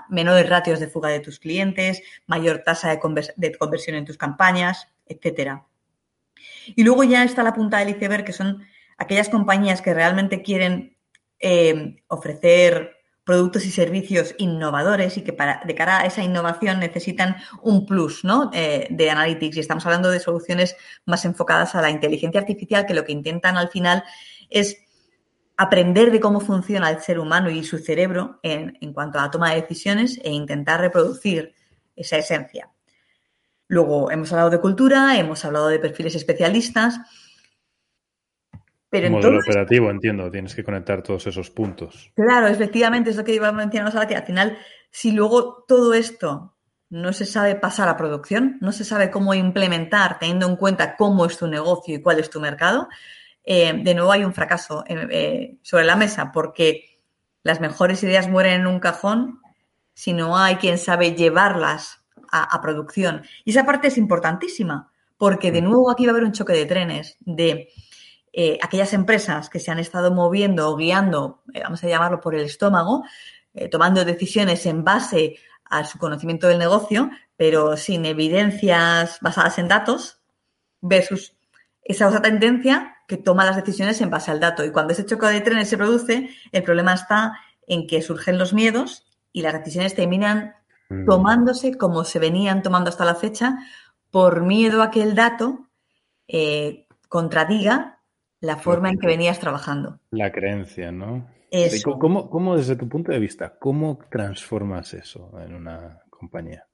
[0.08, 5.66] menores ratios de fuga de tus clientes, mayor tasa de, conversión en tus campañas, etcétera.
[6.66, 8.64] Y luego ya está la punta del iceberg, que son
[8.98, 10.96] aquellas compañías que realmente quieren
[11.38, 17.36] eh, ofrecer productos y servicios innovadores y que para, de cara a esa innovación necesitan
[17.62, 18.50] un plus ¿no?
[18.52, 19.56] Eh, de analytics.
[19.56, 23.56] Y estamos hablando de soluciones más enfocadas a la inteligencia artificial que lo que intentan
[23.56, 24.02] al final
[24.50, 24.76] es
[25.56, 29.30] aprender de cómo funciona el ser humano y su cerebro en, en cuanto a la
[29.30, 31.54] toma de decisiones e intentar reproducir
[31.94, 32.70] esa esencia.
[33.68, 37.00] Luego hemos hablado de cultura, hemos hablado de perfiles especialistas
[38.92, 42.12] Pero modelo operativo, entiendo, tienes que conectar todos esos puntos.
[42.14, 44.58] Claro, efectivamente, es lo que iba a mencionar ahora, que al final,
[44.90, 46.58] si luego todo esto
[46.90, 51.24] no se sabe pasar a producción, no se sabe cómo implementar teniendo en cuenta cómo
[51.24, 52.86] es tu negocio y cuál es tu mercado,
[53.44, 57.00] eh, de nuevo hay un fracaso eh, eh, sobre la mesa, porque
[57.44, 59.40] las mejores ideas mueren en un cajón
[59.94, 63.22] si no hay quien sabe llevarlas a, a producción.
[63.46, 66.66] Y esa parte es importantísima, porque de nuevo aquí va a haber un choque de
[66.66, 67.70] trenes de
[68.32, 72.34] eh, aquellas empresas que se han estado moviendo o guiando, eh, vamos a llamarlo por
[72.34, 73.04] el estómago,
[73.54, 79.68] eh, tomando decisiones en base a su conocimiento del negocio, pero sin evidencias basadas en
[79.68, 80.20] datos,
[80.80, 81.34] versus
[81.82, 84.64] esa otra tendencia que toma las decisiones en base al dato.
[84.64, 88.52] Y cuando ese choque de trenes se produce, el problema está en que surgen los
[88.52, 90.54] miedos y las decisiones terminan
[90.92, 91.06] Mm.
[91.06, 93.58] tomándose como se venían tomando hasta la fecha
[94.10, 95.68] por miedo a que el dato
[96.28, 98.00] eh, contradiga
[98.42, 99.98] la forma en que venías trabajando.
[100.10, 101.30] La creencia, ¿no?
[101.50, 101.98] Eso.
[101.98, 106.66] ¿Cómo, cómo, desde tu punto de vista, cómo transformas eso en una compañía?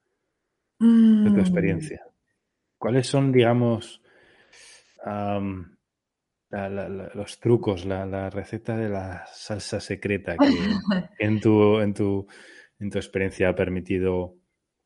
[0.81, 2.03] De tu Mm, experiencia.
[2.79, 4.01] ¿Cuáles son, digamos,
[5.05, 5.77] am,
[6.51, 10.47] la- la- la- los trucos, la, la receta de la salsa secreta que
[11.19, 12.27] en tu, en tu,
[12.79, 14.37] en tu experiencia ha permitido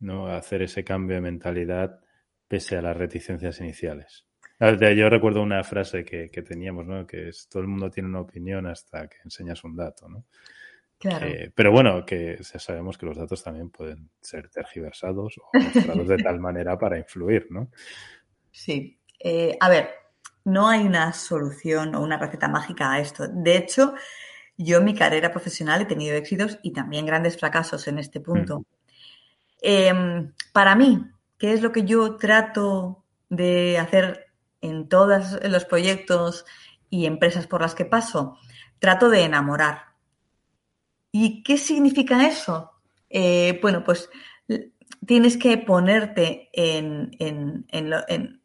[0.01, 0.27] ¿no?
[0.27, 2.01] hacer ese cambio de mentalidad
[2.49, 4.27] pese a las reticencias iniciales?
[4.63, 7.05] Yo recuerdo una frase que, que teníamos, ¿no?
[7.05, 10.25] Que es todo el mundo tiene una opinión hasta que enseñas un dato, ¿no?
[10.99, 11.27] Claro.
[11.27, 16.07] Eh, pero bueno, que ya sabemos que los datos también pueden ser tergiversados o mostrados
[16.07, 17.71] de tal manera para influir, ¿no?
[18.53, 19.01] Sí.
[19.19, 19.91] Eh, a ver,
[20.45, 23.27] no hay una solución o una receta mágica a esto.
[23.27, 23.95] De hecho,
[24.57, 28.65] yo en mi carrera profesional he tenido éxitos y también grandes fracasos en este punto.
[29.61, 29.93] Eh,
[30.53, 31.05] para mí,
[31.37, 34.22] ¿qué es lo que yo trato de hacer
[34.63, 36.45] en todos los proyectos
[36.89, 38.39] y empresas por las que paso?
[38.79, 39.93] Trato de enamorar.
[41.11, 42.71] ¿Y qué significa eso?
[43.11, 44.09] Eh, bueno, pues
[45.07, 48.43] tienes que ponerte en, en- en lo- en-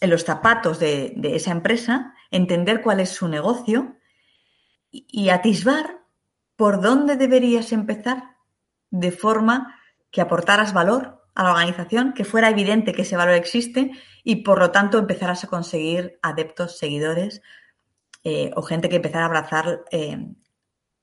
[0.00, 3.96] en los zapatos de, de esa empresa, entender cuál es su negocio
[4.90, 6.00] y atisbar
[6.56, 8.36] por dónde deberías empezar
[8.90, 9.78] de forma
[10.10, 13.90] que aportaras valor a la organización, que fuera evidente que ese valor existe
[14.22, 17.42] y por lo tanto empezaras a conseguir adeptos, seguidores
[18.24, 20.26] eh, o gente que empezara a abrazar eh,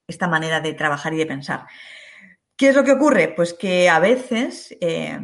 [0.08, 1.65] esta manera de trabajar y de pensar.
[2.56, 3.34] ¿Qué es lo que ocurre?
[3.36, 5.20] Pues que a veces eh,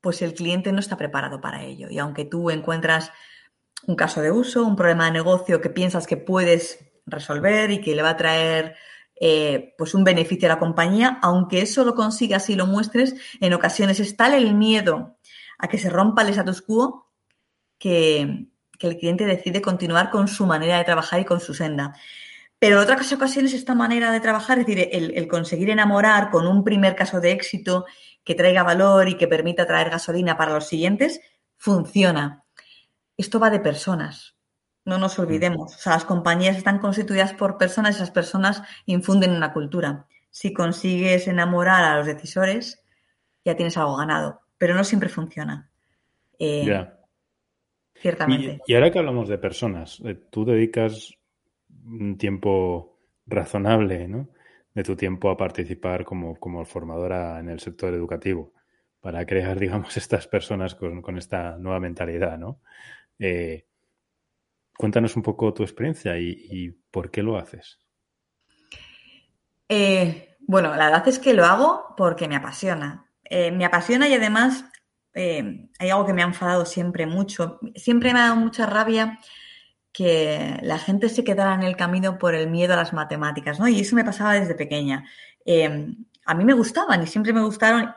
[0.00, 1.88] pues el cliente no está preparado para ello.
[1.90, 3.12] Y aunque tú encuentras
[3.86, 7.94] un caso de uso, un problema de negocio que piensas que puedes resolver y que
[7.94, 8.76] le va a traer
[9.24, 13.54] eh, pues un beneficio a la compañía, aunque eso lo consigas y lo muestres, en
[13.54, 15.16] ocasiones es tal el miedo
[15.58, 17.08] a que se rompa el status quo
[17.78, 18.48] que,
[18.80, 21.94] que el cliente decide continuar con su manera de trabajar y con su senda.
[22.58, 26.48] Pero en otras ocasiones esta manera de trabajar, es decir, el, el, conseguir enamorar con
[26.48, 27.86] un primer caso de éxito
[28.24, 31.20] que traiga valor y que permita traer gasolina para los siguientes,
[31.56, 32.42] funciona.
[33.16, 34.34] Esto va de personas.
[34.84, 35.74] No nos olvidemos.
[35.74, 40.06] O sea, las compañías están constituidas por personas y esas personas infunden una cultura.
[40.30, 42.82] Si consigues enamorar a los decisores,
[43.44, 44.40] ya tienes algo ganado.
[44.58, 45.70] Pero no siempre funciona.
[46.38, 46.98] Eh, yeah.
[47.94, 48.60] Ciertamente.
[48.66, 51.14] Y, y, ahora que hablamos de personas, eh, tú dedicas
[51.84, 54.28] un tiempo razonable, ¿no?
[54.74, 58.52] De tu tiempo a participar como, como formadora en el sector educativo
[59.00, 62.60] para crear, digamos, estas personas con, con esta nueva mentalidad, ¿no?
[63.18, 63.66] Eh,
[64.76, 67.78] cuéntanos un poco tu experiencia y, por qué lo haces.
[69.68, 73.06] Eh, bueno, la verdad es que lo hago porque me apasiona.
[73.24, 74.64] Eh, me apasiona y además
[75.14, 77.60] eh, hay algo que me ha enfadado siempre mucho.
[77.74, 79.18] Siempre me ha dado mucha rabia
[79.92, 83.68] que la gente se quedara en el camino por el miedo a las matemáticas, ¿no?
[83.68, 85.04] Y eso me pasaba desde pequeña.
[85.44, 87.94] Eh, a mí me gustaban y siempre me gustaron.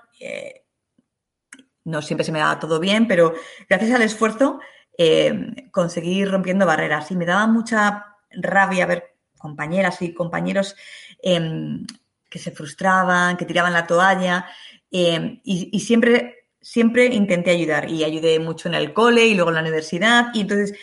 [1.83, 3.33] No siempre se me daba todo bien, pero
[3.69, 4.59] gracias al esfuerzo
[4.97, 7.12] eh, conseguí ir rompiendo barreras.
[7.12, 10.75] Y me daba mucha rabia ver compañeras y compañeros
[11.21, 11.86] em,
[12.29, 14.47] que se frustraban, que tiraban la toalla.
[14.91, 17.89] em, y, siempre, siempre intenté ayudar.
[17.89, 20.28] Y ayudé mucho en el cole y luego en la universidad.
[20.34, 20.74] Y entonces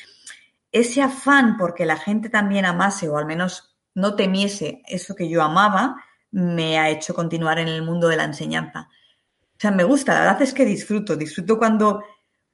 [0.73, 5.43] ese afán porque la gente también amase o al menos no temiese eso que yo
[5.43, 5.97] amaba,
[6.31, 8.89] me ha hecho continuar en el mundo de la enseñanza.
[9.55, 12.03] O sea, me gusta, la verdad es que disfruto, disfruto cuando,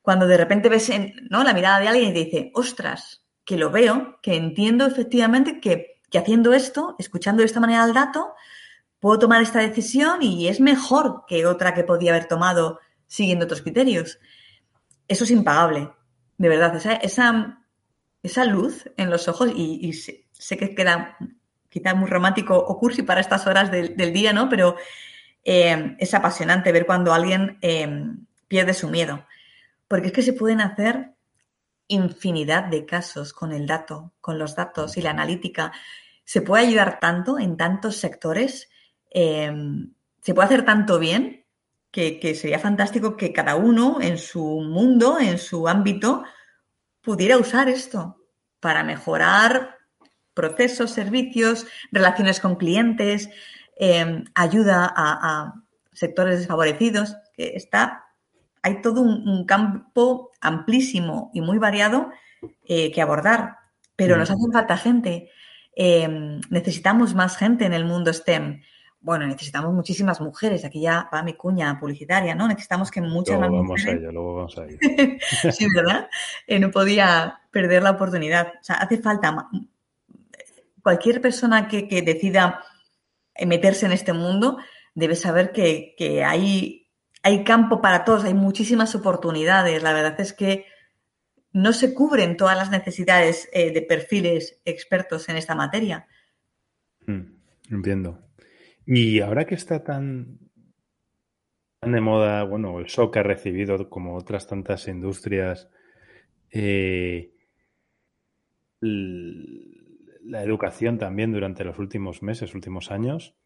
[0.08, 1.44] cuando de repente ves en, ¿no?
[1.44, 6.00] la mirada de alguien y te dice, ostras, que lo veo, que entiendo efectivamente que,
[6.08, 8.32] que haciendo esto, escuchando de esta manera el dato,
[9.00, 13.60] puedo tomar esta decisión y es mejor que otra que podía haber tomado siguiendo otros
[13.60, 14.18] criterios.
[15.08, 15.90] Eso es impagable,
[16.38, 17.58] de verdad, esa, esa
[18.22, 21.18] esa luz en los ojos y, sé, que queda
[21.68, 24.48] quizá muy romántico o cursi para estas horas del, día, ¿no?
[24.48, 24.76] Pero
[25.44, 28.06] eh, es apasionante ver cuando alguien eh,
[28.48, 29.26] pierde su miedo.
[29.88, 31.14] Porque es que se pueden hacer
[31.88, 35.72] infinidad de casos con el dato, con los datos y la analítica.
[36.24, 38.68] Se puede ayudar tanto en tantos sectores,
[39.10, 39.50] eh,
[40.20, 41.46] se puede hacer tanto bien
[41.90, 46.24] que, sería fantástico que cada uno en su mundo, en su ámbito,
[47.00, 48.16] pudiera usar esto
[48.60, 49.78] para mejorar
[50.34, 53.28] procesos, servicios, relaciones con clientes,
[53.78, 55.54] eh, ayuda a,
[55.92, 58.04] sectores desfavorecidos, que está
[58.62, 62.10] hay todo un, campo amplísimo y muy variado
[62.66, 63.56] eh, que abordar,
[63.96, 65.30] pero nos hace falta gente.
[65.74, 68.60] Em, necesitamos más gente en el mundo STEM.
[69.00, 70.64] Bueno, necesitamos muchísimas mujeres.
[70.64, 72.48] Aquí ya va mi cuña publicitaria, ¿no?
[72.48, 73.94] Necesitamos que muchas luego más vamos mujeres.
[73.94, 74.78] A ello, luego vamos a ello.
[75.52, 76.08] sí, ¿verdad?
[76.46, 78.54] Eh, no podía perder la oportunidad.
[78.60, 79.48] O sea, hace falta.
[80.82, 82.62] Cualquier persona que, decida
[83.46, 84.58] meterse en este mundo
[84.94, 86.87] debe saber que, que hay
[87.28, 89.82] hay campo para todos, hay muchísimas oportunidades.
[89.82, 90.64] La verdad es que
[91.52, 96.06] no se cubren todas las necesidades eh, de perfiles expertos en esta materia.
[97.06, 97.36] Hmm,
[97.70, 98.18] entiendo.
[98.86, 100.38] Y ahora que está tan,
[101.80, 105.68] tan de moda, bueno, el shock ha recibido como otras tantas industrias,
[106.50, 107.34] eh,
[108.80, 113.36] la educación también durante los últimos meses, últimos años.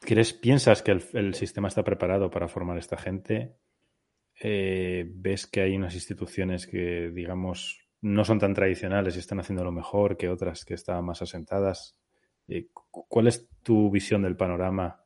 [0.00, 3.56] ¿Crees, piensas que el, sistema está preparado para formar esta gente?
[4.40, 9.64] Eh, ¿Ves que hay unas instituciones que, digamos, no son tan tradicionales y están haciendo
[9.64, 11.98] lo mejor que otras que están más asentadas?
[12.46, 15.02] Eh, ¿Cuál es tu visión del panorama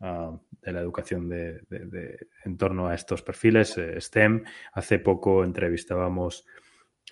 [0.00, 4.44] ah, de la educación en torno a estos perfiles eh, STEM?
[4.72, 6.46] Hace poco entrevistábamos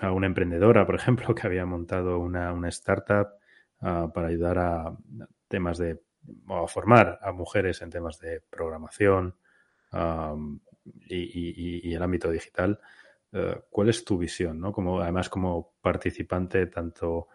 [0.00, 3.28] a una emprendedora, por ejemplo, que había montado una, startup
[3.80, 4.96] ah, para ayudar a
[5.48, 6.00] temas de
[6.48, 9.36] o formar a mujeres en temas de programación
[11.08, 12.80] y, el ámbito digital.
[13.32, 14.60] Eh, ¿Cuál es tu visión?
[14.60, 14.72] ¿no?
[14.72, 17.28] Como, además, como participante tanto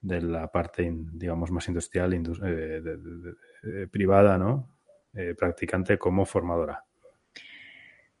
[0.00, 4.76] de la parte, digamos, más industrial, eh, privada, ¿no?
[5.12, 6.84] Eh, practicante como formadora.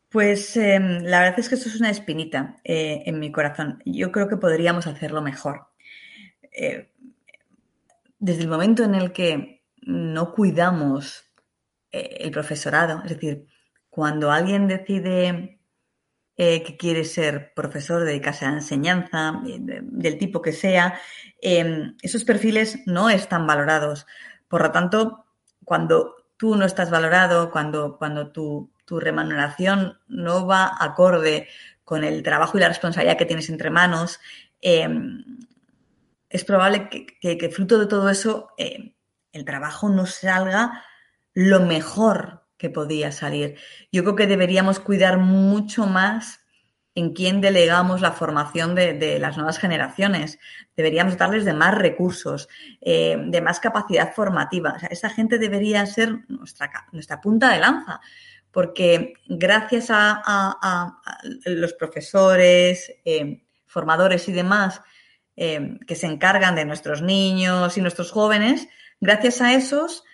[0.08, 3.82] Pues em, la verdad es que esto es una espinita en mi corazón.
[3.84, 5.66] Yo creo que podríamos hacerlo mejor.
[8.18, 11.24] desde el momento en el que no cuidamos
[11.90, 13.02] eh, el profesorado.
[13.04, 13.46] Es decir,
[13.88, 15.58] cuando alguien decide
[16.40, 21.00] eh, que quiere ser profesor, dedicarse a la enseñanza, eh, del tipo que sea,
[21.42, 24.06] em, esos perfiles no están valorados.
[24.46, 25.26] Por lo tanto,
[25.64, 31.48] cuando tú no estás valorado, cuando, cuando tu, remuneración no va acorde
[31.84, 34.20] con el trabajo y la responsabilidad que tienes entre manos,
[34.60, 35.24] em,
[36.30, 38.94] es probable que, fruto de todo eso em,
[39.32, 40.84] el trabajo no salga
[41.34, 43.56] lo mejor que podía salir.
[43.92, 46.40] Yo creo que deberíamos cuidar mucho más
[46.94, 50.40] en quién delegamos la formación de, las nuevas generaciones.
[50.76, 52.48] Deberíamos darles de más recursos,
[52.80, 54.72] eh, de más capacidad formativa.
[54.72, 58.00] O esa gente debería ser nuestra, nuestra punta de lanza,
[58.50, 60.98] porque gracias a,
[61.44, 64.80] los profesores, eh, formadores y demás
[65.36, 68.66] eh, que se encargan de nuestros niños y nuestros jóvenes,
[69.00, 70.04] Gracias a esos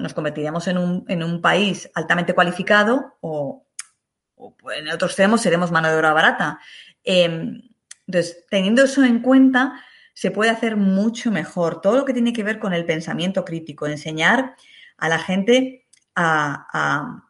[0.00, 3.66] nos convertiremos en un, país altamente cualificado o,
[4.74, 6.60] en el otro seremos mano de obra barata.
[7.04, 7.60] Em,
[8.06, 12.42] entonces, teniendo eso en cuenta, se puede hacer mucho mejor todo lo que tiene que
[12.42, 14.56] ver con el pensamiento crítico, enseñar
[14.96, 17.22] a la gente a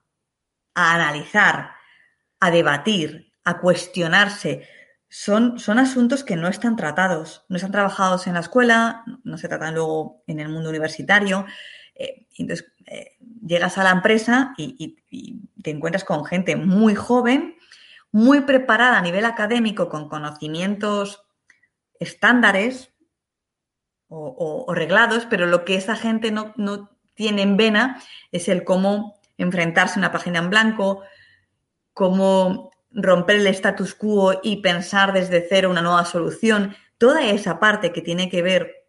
[0.74, 1.72] analizar,
[2.38, 4.66] a debatir, a cuestionarse
[5.10, 9.48] son, son asuntos que no están tratados, no están trabajados en la escuela, no se
[9.48, 11.46] tratan luego en el mundo universitario.
[11.96, 14.96] Eh, entonces, eh, llegas a la empresa y,
[15.62, 17.56] te encuentras con gente muy joven,
[18.12, 21.24] muy preparada a nivel académico, con conocimientos
[21.98, 22.92] estándares
[24.08, 28.02] o, reglados, pero lo que esa gente no, no, tiene en vena
[28.32, 31.02] es el cómo enfrentarse a una página en blanco,
[31.92, 37.92] cómo romper el status quo y pensar desde cero una nueva solución, toda esa parte
[37.92, 38.86] que tiene que ver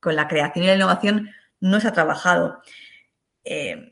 [0.00, 1.30] con la creación y la innovación
[1.60, 2.62] no se ha trabajado.
[3.44, 3.90] Eh,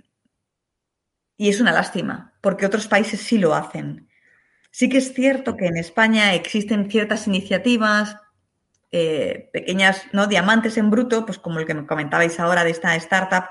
[1.37, 4.09] y es una lástima, porque otros países sí lo hacen.
[4.71, 8.17] Sí que es cierto que en España existen ciertas iniciativas,
[8.91, 10.27] eh, pequeñas ¿no?
[10.27, 13.45] diamantes en bruto, pues como el que me comentabais ahora de esta startup,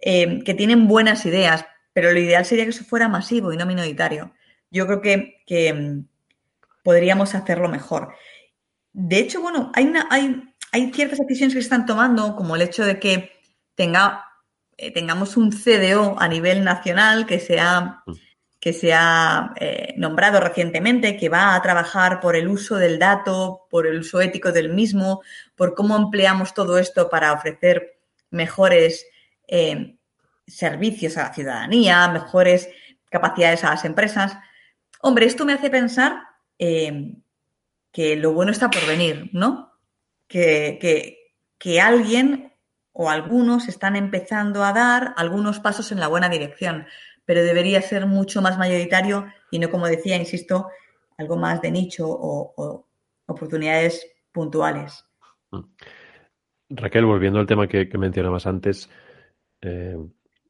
[0.00, 3.66] eh, que tienen buenas ideas, pero lo ideal sería que eso fuera masivo y no
[3.66, 4.32] minoritario.
[4.70, 6.04] Yo creo que,
[6.82, 8.14] podríamos hacerlo mejor.
[8.92, 12.62] De hecho, bueno, hay, una, hay, hay ciertas decisiones que se están tomando, como el
[12.62, 13.32] hecho de que
[13.74, 14.24] tenga,
[14.76, 18.12] eh, tengamos un CDO a nivel nacional que sea mm
[18.66, 23.66] que se ha eh, nombrado recientemente, que va a trabajar por el uso del dato,
[23.70, 25.22] por el uso ético del mismo,
[25.54, 28.00] por cómo empleamos todo esto para ofrecer
[28.30, 29.06] mejores
[29.46, 29.94] eh,
[30.48, 32.68] servicios a la ciudadanía, mejores
[33.08, 34.36] capacidades a las empresas.
[35.00, 36.22] Hombre, esto me hace pensar
[36.58, 37.14] eh,
[37.92, 39.72] que lo bueno está por venir, ¿no?
[40.28, 40.78] Que,
[41.58, 42.52] que, alguien
[42.92, 46.86] o algunos están empezando a dar algunos pasos en la buena dirección
[47.26, 50.70] pero debería ser mucho más mayoritario y no, como decía, insisto,
[51.18, 52.86] algo más de nicho o,
[53.26, 55.04] oportunidades puntuales.
[55.50, 55.64] Mm.
[56.70, 58.88] Raquel, volviendo al tema que, mencionabas antes,
[59.60, 59.96] eh,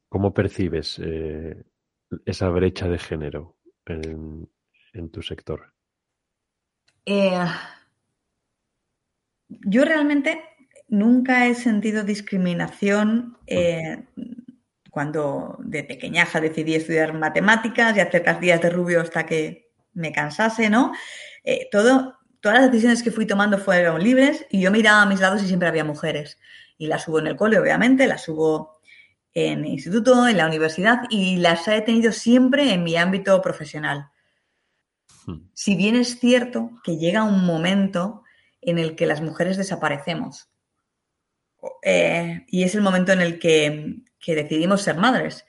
[0.07, 1.63] ¿cómo percibes eh,
[2.25, 3.56] esa brecha de género
[3.89, 4.49] en,
[5.11, 5.73] tu sector?
[7.05, 7.45] Eh,
[9.47, 10.43] yo realmente
[10.87, 13.37] nunca he sentido discriminación
[14.97, 20.11] cuando de pequeñaja decidí estudiar matemáticas y hacer las días de rubio hasta que me
[20.11, 20.91] cansase, ¿no?
[21.43, 25.19] Eh, todo, todas las decisiones que fui tomando fueron libres y yo miraba a mis
[25.19, 26.39] lados y siempre había mujeres.
[26.79, 28.76] Y las hubo en el cole, obviamente, las hubo
[29.45, 34.09] en el instituto, en la universidad y las he tenido siempre en mi ámbito profesional.
[35.25, 35.49] Hmm.
[35.53, 38.23] Si bien es cierto que llega un momento
[38.61, 40.49] en el que las mujeres desaparecemos.
[41.83, 45.45] Eh, y es el momento en el que que decidimos ser madres.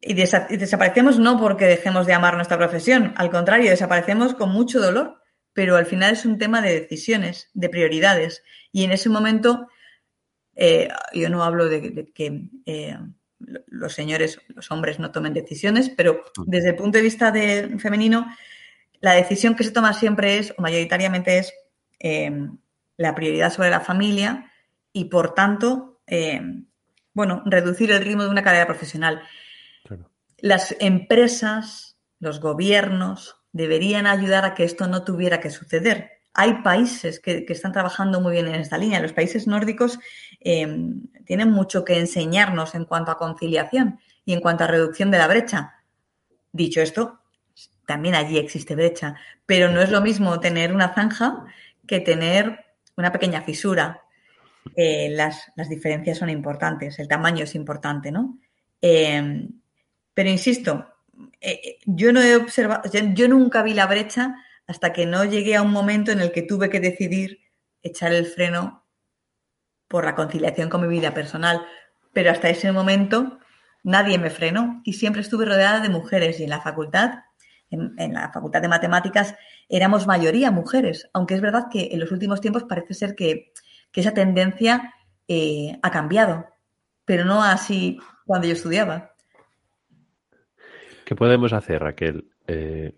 [0.00, 5.20] Y, desaparecemos no porque dejemos de amar nuestra profesión, al contrario, desaparecemos con mucho dolor,
[5.52, 8.42] pero al final es un tema de decisiones, de prioridades.
[8.72, 9.68] Y en ese momento,
[10.62, 12.98] eh, yo no hablo de, que eh,
[13.38, 18.26] los señores, los hombres no tomen decisiones, pero desde el punto de vista de, femenino,
[19.00, 21.54] la decisión que se toma siempre es, o mayoritariamente es,
[21.98, 22.30] eh,
[22.98, 24.52] la prioridad sobre la familia
[24.92, 26.02] y, por tanto,
[27.14, 29.22] bueno, reducir el ritmo de una carrera profesional.
[30.36, 36.19] Las empresas, los gobiernos deberían ayudar a que esto no tuviera que suceder.
[36.34, 39.00] Hay países que, están trabajando muy bien en esta línea.
[39.00, 39.98] Los países nórdicos
[40.40, 45.18] em, tienen mucho que enseñarnos en cuanto a conciliación y en cuanto a reducción de
[45.18, 45.74] la brecha.
[46.52, 47.20] Dicho esto,
[47.86, 49.16] también allí existe brecha,
[49.46, 51.44] pero no es lo mismo tener una zanja
[51.86, 52.64] que tener
[52.96, 54.02] una pequeña fisura
[54.76, 58.38] eh, las, diferencias son importantes, el tamaño es importante, ¿no?
[58.80, 59.48] Em,
[60.14, 60.86] pero insisto,
[61.40, 64.36] eh, yo no he observado, yo nunca vi la brecha
[64.70, 67.40] hasta que no llegué a un momento en el que tuve que decidir
[67.82, 68.86] echar el freno
[69.88, 71.66] por la conciliación con mi vida personal.
[72.12, 73.38] Pero hasta ese momento
[73.82, 77.20] nadie me frenó y siempre estuve rodeada de mujeres y en la facultad,
[77.70, 79.34] en la facultad de matemáticas,
[79.68, 83.52] éramos mayoría mujeres, aunque es verdad que en los últimos tiempos parece ser que
[83.92, 84.94] que esa tendencia
[85.28, 86.46] eh, ha cambiado,
[87.04, 89.14] pero no así cuando yo estudiaba.
[91.04, 92.30] ¿Qué podemos hacer, Raquel?
[92.46, 92.96] Eh,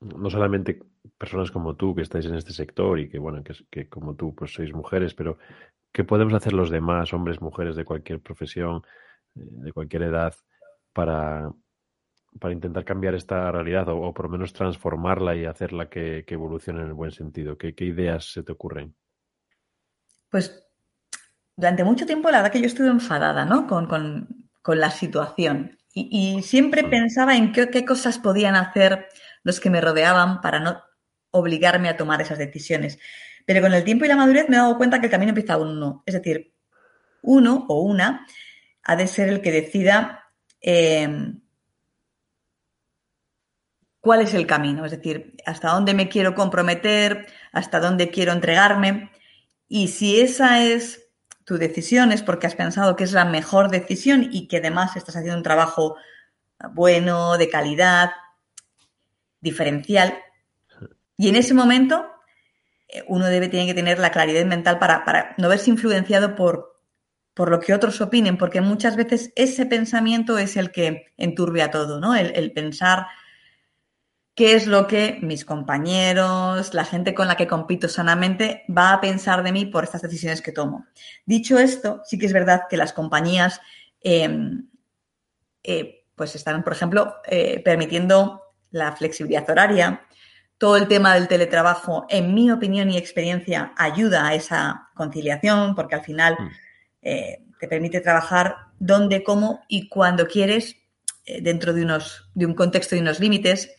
[0.00, 0.78] no solamente
[1.18, 4.52] personas como tú que estáis en este sector y que, bueno, que, como tú pues
[4.52, 5.38] sois mujeres, pero
[5.92, 8.82] ¿qué podemos hacer los demás, hombres, mujeres de cualquier profesión,
[9.34, 10.34] eh, de cualquier edad,
[10.92, 11.50] para,
[12.40, 16.88] para intentar cambiar esta realidad o, por lo menos transformarla y hacerla que, evolucione en
[16.88, 17.56] el buen sentido?
[17.56, 18.94] ¿Qué, ideas se te ocurren?
[20.28, 20.66] pues
[21.56, 23.66] durante mucho tiempo la verdad que yo estuve enfadada, ¿no?
[23.66, 24.28] Con,
[24.68, 25.78] la situación.
[25.94, 29.06] Y, siempre pensaba en qué, cosas podían hacer
[29.44, 30.82] los que me rodeaban para no
[31.36, 32.98] obligarme a tomar esas decisiones.
[33.44, 35.56] Pero con el tiempo y la madurez me he dado cuenta que el camino empieza
[35.56, 36.02] uno.
[36.06, 36.52] Es decir,
[37.22, 38.26] uno o una
[38.82, 40.30] ha de ser el que decida
[40.60, 41.40] em,
[44.00, 44.84] cuál es el camino.
[44.84, 49.10] Es decir, hasta dónde me quiero comprometer, hasta dónde quiero entregarme.
[49.68, 51.08] Y si esa es
[51.44, 55.16] tu decisión, es porque has pensado que es la mejor decisión y que además estás
[55.16, 55.96] haciendo un trabajo
[56.72, 58.10] bueno, de calidad,
[59.40, 60.14] diferencial.
[61.16, 62.06] Y en ese momento
[62.88, 66.80] eh, uno debe tener que tener la claridad mental para, no verse influenciado por,
[67.34, 72.00] por, lo que otros opinen, porque muchas veces ese pensamiento es el que enturbia todo,
[72.00, 72.14] ¿no?
[72.14, 73.06] el pensar
[74.36, 79.00] qué es lo que mis compañeros, la gente con la que compito sanamente va a
[79.00, 80.86] pensar de mí por estas decisiones que tomo.
[81.24, 83.60] Dicho esto, sí que es verdad que las compañías
[84.02, 84.68] em,
[85.64, 90.02] eh, pues están, por ejemplo, eh, permitiendo la flexibilidad horaria.
[90.58, 95.96] Todo el tema del teletrabajo, en mi opinión y experiencia, ayuda a esa conciliación porque
[95.96, 96.50] al final mm.
[97.02, 100.76] eh, te permite trabajar donde, cómo y cuando quieres
[101.26, 103.74] dentro de, unos, de un contexto y unos límites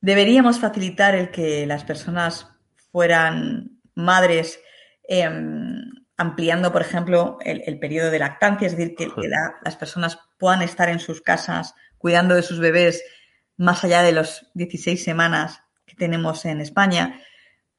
[0.00, 2.48] deberíamos facilitar el que las personas
[2.92, 4.60] fueran madres
[5.08, 5.82] em,
[6.16, 9.08] ampliando, por ejemplo, el, periodo de lactancia, es decir, que,
[9.64, 13.02] las personas puedan estar en sus casas cuidando de sus bebés
[13.56, 17.20] más allá de los 16 semanas que tenemos en España,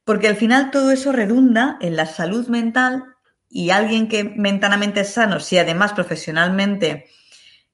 [0.04, 3.04] porque al final todo eso redunda en la salud mental
[3.50, 7.06] y alguien que mentalmente es sano, si además profesionalmente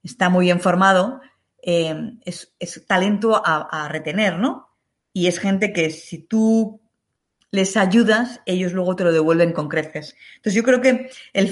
[0.03, 1.21] está muy bien formado,
[1.61, 1.95] eh,
[2.25, 2.53] es,
[2.87, 4.69] talento a, retener, ¿no?
[5.13, 6.81] Y es gente que si tú
[7.49, 10.15] les ayudas, ellos luego te lo devuelven con creces.
[10.35, 11.49] Entonces yo creo que el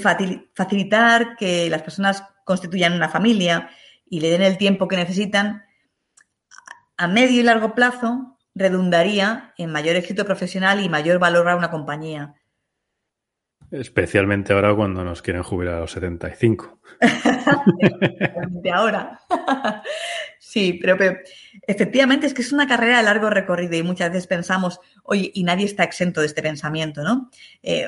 [0.54, 3.70] facilitar que las personas constituyan una familia
[4.08, 5.64] y le den el tiempo que necesitan,
[7.04, 11.70] a medio y largo plazo redundaría en mayor éxito profesional y mayor valor a una
[11.70, 12.36] compañía.
[13.72, 16.80] Especialmente ahora cuando nos quieren jubilar a los 75.
[18.62, 19.20] de ahora.
[20.40, 20.98] sí, pero,
[21.68, 25.44] efectivamente es que es una carrera de largo recorrido y muchas veces pensamos, oye, y
[25.44, 27.32] nadie está exento de este pensamiento, ¿no?
[27.64, 27.86] Eh,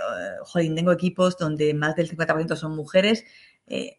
[0.53, 3.23] tengo equipos donde más del 50% son mujeres.
[3.67, 3.97] Eh,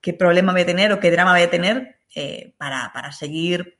[0.00, 3.79] ¿Qué problema voy a tener o qué drama voy a tener eh, para, para seguir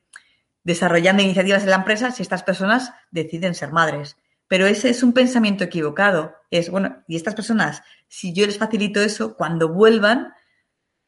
[0.63, 4.17] desarrollando iniciativas en la empresa si estas personas deciden ser madres?
[4.47, 6.35] Pero ese es un pensamiento equivocado.
[6.49, 10.33] Es, bueno, y estas personas, si yo les facilito eso, cuando vuelvan,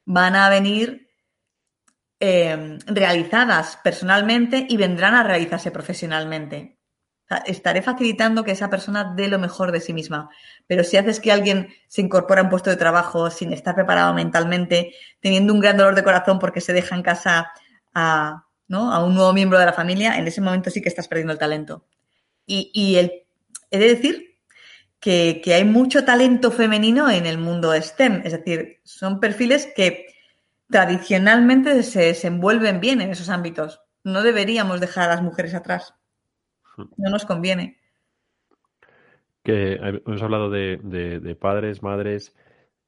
[0.05, 1.09] van a venir
[2.21, 6.77] eh, realizadas personalmente y vendrán a realizarse profesionalmente.
[7.45, 10.29] estaré facilitando que esa persona dé lo mejor de sí misma.
[10.65, 14.13] Pero si haces que alguien se incorpore a un puesto de trabajo sin estar preparado
[14.13, 17.51] mentalmente, teniendo un gran dolor de corazón porque se deja en casa
[17.93, 18.45] a,
[18.79, 21.39] a un nuevo miembro de la familia, en ese momento sí que estás perdiendo el
[21.39, 21.85] talento.
[22.45, 23.23] Y, y el
[23.73, 24.37] He de decir
[24.99, 30.05] que, hay mucho talento femenino en el mundo STEM, es decir, son perfiles que
[30.69, 33.81] tradicionalmente se desenvuelven bien en esos ámbitos.
[34.03, 35.95] No deberíamos dejar a las mujeres atrás.
[36.77, 37.79] No nos conviene.
[39.41, 39.73] Que
[40.05, 42.35] hemos hablado de, padres, madres,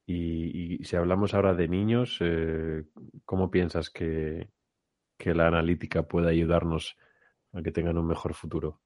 [0.06, 2.84] y, si hablamos ahora de niños, eh,
[3.24, 4.50] ¿cómo piensas que,
[5.16, 6.96] que la analítica puede ayudarnos
[7.52, 8.80] a que tengan un mejor futuro?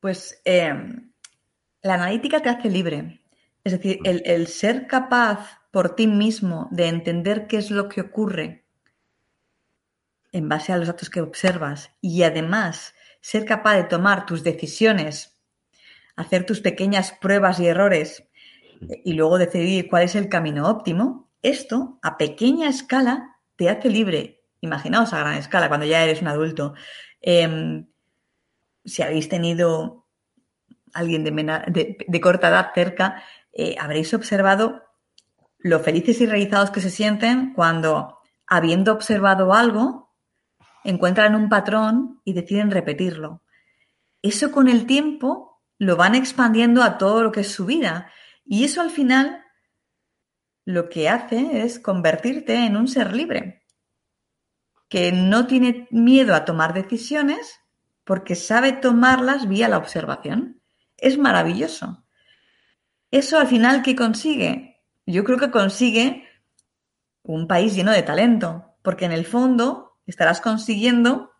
[0.00, 1.12] Pues em,
[1.82, 3.22] la analítica te hace libre.
[3.64, 8.64] Es decir, el, ser capaz por ti mismo de entender qué es lo que ocurre
[10.30, 15.36] en base a los datos que observas y además ser capaz de tomar tus decisiones,
[16.14, 18.28] hacer tus pequeñas pruebas y errores
[19.04, 24.44] y luego decidir cuál es el camino óptimo, esto a pequeña escala te hace libre.
[24.60, 26.74] Imaginaos a gran escala cuando ya eres un adulto.
[27.20, 27.86] Em,
[28.84, 30.06] si habéis tenido
[30.92, 34.82] alguien de, corta edad cerca, eh, habréis observado
[35.58, 40.14] lo felices y realizados que se sienten cuando, habiendo observado algo,
[40.84, 43.42] encuentran un patrón y deciden repetirlo.
[44.22, 48.10] Eso con el tiempo lo van expandiendo a todo lo que es su vida.
[48.44, 49.44] Y eso al final
[50.66, 53.62] lo que hace es convertirte en un ser libre,
[54.88, 57.60] que no tiene miedo a tomar decisiones
[58.04, 60.60] porque sabe tomarlas vía la observación.
[60.96, 62.04] Es maravilloso.
[63.10, 64.82] Eso al final, ¿qué consigue?
[65.06, 66.28] Yo creo que consigue
[67.22, 71.32] un país lleno de talento, porque en el fondo estarás consiguiendo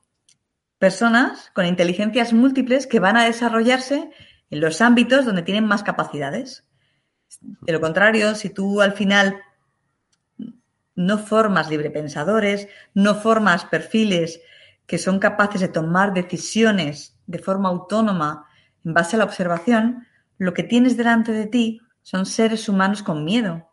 [0.79, 4.11] personas con inteligencias múltiples que van a desarrollarse
[4.51, 6.65] en los ámbitos donde tienen más capacidades.
[7.41, 9.41] De lo contrario, si tú al final
[10.95, 14.41] no formas librepensadores, no formas perfiles
[14.87, 18.47] que son capaces de tomar decisiones de forma autónoma
[18.85, 20.07] en base a la observación,
[20.39, 23.69] lo que tienes delante de ti son seres humanos con miedo,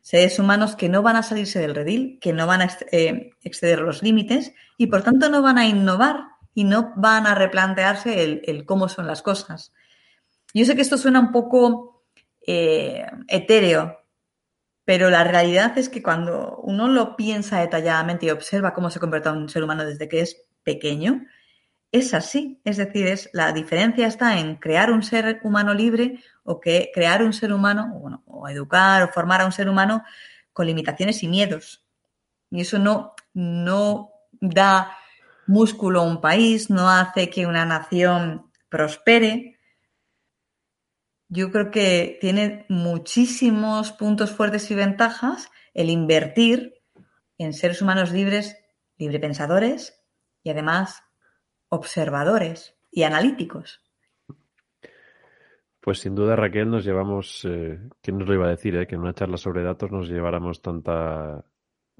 [0.00, 3.80] seres humanos que no van a salirse del redil, que no van a eh, exceder
[3.80, 6.24] los límites y por tanto no van a innovar
[6.54, 9.72] y no van a replantearse el, cómo son las cosas.
[10.54, 11.93] Yo sé que esto suena un poco
[12.46, 14.00] eh, etéreo,
[14.84, 19.32] pero la realidad es que cuando uno lo piensa detalladamente y observa cómo se comporta
[19.32, 21.24] un ser humano desde que es pequeño,
[21.90, 22.60] es así.
[22.64, 27.22] Es decir, es, la diferencia está en crear un ser humano libre o que crear
[27.22, 27.92] un ser humano,
[28.26, 30.02] o, o educar o formar a un ser humano
[30.52, 31.84] con limitaciones y miedos.
[32.50, 34.96] Y eso no, no da
[35.46, 39.53] músculo a un país, no hace que una nación prospere.
[41.36, 46.74] Yo creo que tiene muchísimos puntos fuertes y ventajas el invertir
[47.38, 48.56] en seres humanos libres,
[48.98, 50.00] librepensadores,
[50.44, 51.02] y además
[51.70, 53.82] observadores y analíticos.
[55.80, 58.76] Pues sin duda, Raquel, nos llevamos, eh, ¿quién nos lo iba a decir?
[58.76, 58.86] Eh?
[58.86, 61.44] Que en una charla sobre datos nos lleváramos tanta,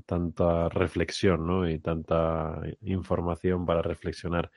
[0.07, 1.69] tanta reflexión ¿no?
[1.69, 4.53] y tanta información para reflexionar.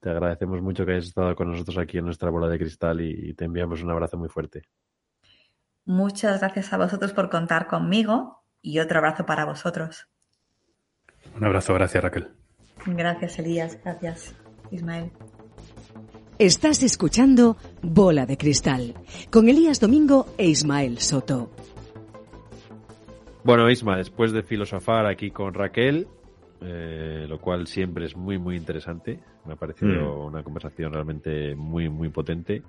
[0.00, 3.34] Te agradecemos mucho que hayas estado con nosotros aquí en nuestra bola de cristal y
[3.34, 4.62] te enviamos un abrazo muy fuerte.
[5.86, 10.08] Muchas gracias a vosotros por contar conmigo y otro abrazo para vosotros.
[11.36, 12.28] Un abrazo, gracias Raquel.
[12.84, 14.34] Gracias Elías, gracias
[14.70, 15.12] Ismael.
[16.38, 18.94] Estás escuchando Bola de Cristal
[19.30, 21.50] con Elías Domingo e Ismael Soto.
[23.44, 26.08] Bueno, Isma, después de filosofar aquí con Raquel,
[26.60, 30.26] eh, lo cual siempre es muy, muy interesante, me ha parecido mm.
[30.26, 32.62] una conversación realmente muy, muy potente.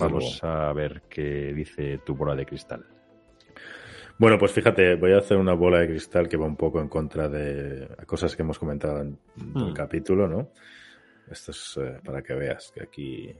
[0.00, 2.84] Vamos a ver qué dice tu bola de cristal.
[4.18, 6.88] Bueno, pues fíjate, voy a hacer una bola de cristal que va un poco en
[6.88, 9.74] contra de cosas que hemos comentado en el mm.
[9.74, 10.50] capítulo, ¿no?
[11.30, 13.36] Esto es eh, para que veas que aquí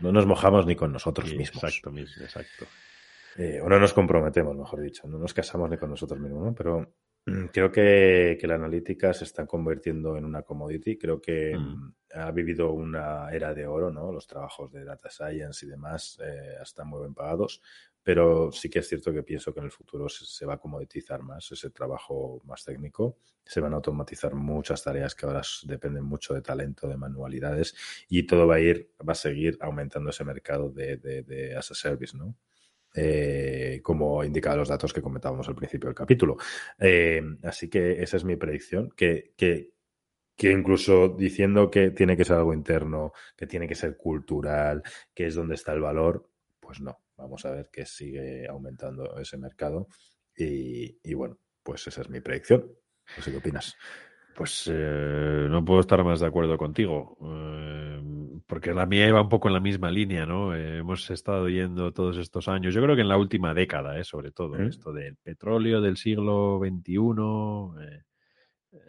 [0.00, 1.64] no nos mojamos ni con nosotros mismos.
[1.64, 2.66] Exacto, exacto.
[3.36, 6.54] Eh, o no nos comprometemos, mejor dicho, no nos casamos ni con nosotros mismos, ¿no?
[6.54, 6.94] Pero
[7.52, 10.98] creo que, la analítica se está convirtiendo en una commodity.
[10.98, 11.94] Creo que mm.
[12.14, 14.12] ha vivido una era de oro, ¿no?
[14.12, 17.62] Los trabajos de data science y demás eh, están muy bien pagados,
[18.02, 21.22] pero sí que es cierto que pienso que en el futuro se, va a comoditizar
[21.22, 23.18] más ese trabajo más técnico.
[23.44, 27.74] Se van a automatizar muchas tareas que ahora dependen mucho de talento, de manualidades
[28.08, 31.70] y todo va a ir, va a seguir aumentando ese mercado de, de, de as
[31.70, 32.36] a service, ¿no?
[32.94, 36.36] Eh, como indican los datos que comentábamos al principio del capítulo.
[36.78, 39.72] Eh, así que esa es mi predicción, que, que,
[40.50, 44.82] incluso diciendo que tiene que ser algo interno, que tiene que ser cultural,
[45.14, 46.28] que es donde está el valor,
[46.60, 49.88] pues no, vamos a ver que sigue aumentando ese mercado
[50.36, 52.72] y, y bueno, pues esa es mi predicción.
[53.16, 53.76] No sé qué opinas.
[54.34, 58.00] Pues eh, no puedo estar más de acuerdo contigo, eh,
[58.46, 60.54] porque la mía iba un poco en la misma línea, ¿no?
[60.54, 64.30] Eh, hemos estado yendo todos estos años, yo creo que en la última década, sobre
[64.30, 66.96] todo, esto del petróleo del siglo XXI,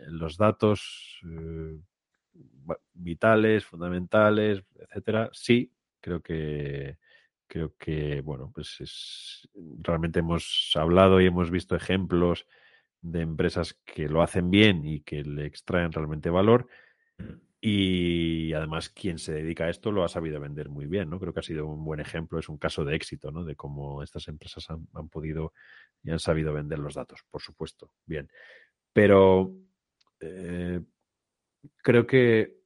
[0.08, 1.20] los datos
[2.94, 6.98] vitales, fundamentales, etcétera, sí, creo que
[7.54, 9.48] creo que, bueno, pues es,
[9.80, 12.48] realmente hemos hablado y hemos visto ejemplos
[13.04, 16.68] de empresas que lo hacen bien y que le extraen realmente valor.
[17.62, 21.20] Y además, quien se dedica a esto lo ha sabido vender muy bien, ¿no?
[21.20, 23.46] Creo que ha sido un buen ejemplo, es un caso de éxito, ¿no?
[23.46, 25.54] De cómo estas empresas han, podido
[26.02, 27.92] y han sabido vender los datos, por supuesto.
[28.06, 28.30] Bien.
[28.92, 29.54] Pero
[30.20, 30.82] eh,
[31.78, 32.63] creo que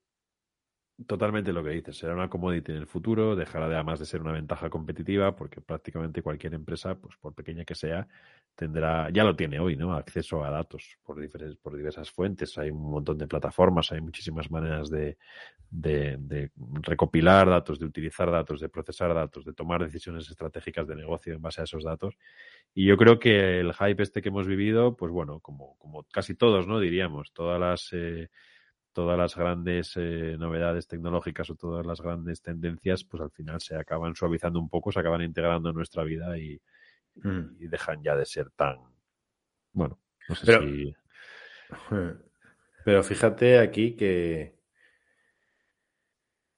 [1.06, 1.98] totalmente lo que dices.
[1.98, 5.62] Será una commodity en el futuro, dejará de, además de ser una ventaja competitiva, porque
[5.62, 8.08] prácticamente cualquier empresa, pues por pequeña que sea,
[8.56, 9.94] tendrá, ya lo tiene hoy, ¿no?
[9.94, 12.58] Acceso a datos por, diferentes, por diversas fuentes.
[12.58, 15.18] Hay un montón de plataformas, hay muchísimas maneras de,
[15.70, 21.36] de, recopilar datos, de utilizar datos, de procesar datos, de tomar decisiones estratégicas de negocio
[21.36, 22.18] en base a esos datos.
[22.74, 26.34] Y yo creo que el hype este que hemos vivido, pues bueno, como, como casi
[26.34, 26.80] todos, ¿no?
[26.80, 28.30] Diríamos, todas las eh,
[28.98, 33.76] todas las grandes eh, novedades tecnológicas o todas las grandes tendencias, pues al final se
[33.76, 36.60] acaban suavizando un poco, se acaban integrando en nuestra vida y,
[37.14, 37.60] mm.
[37.70, 38.80] dejan ya de ser tan,
[39.72, 40.96] bueno, no sé pero, si...
[42.86, 44.58] Pero fíjate aquí que,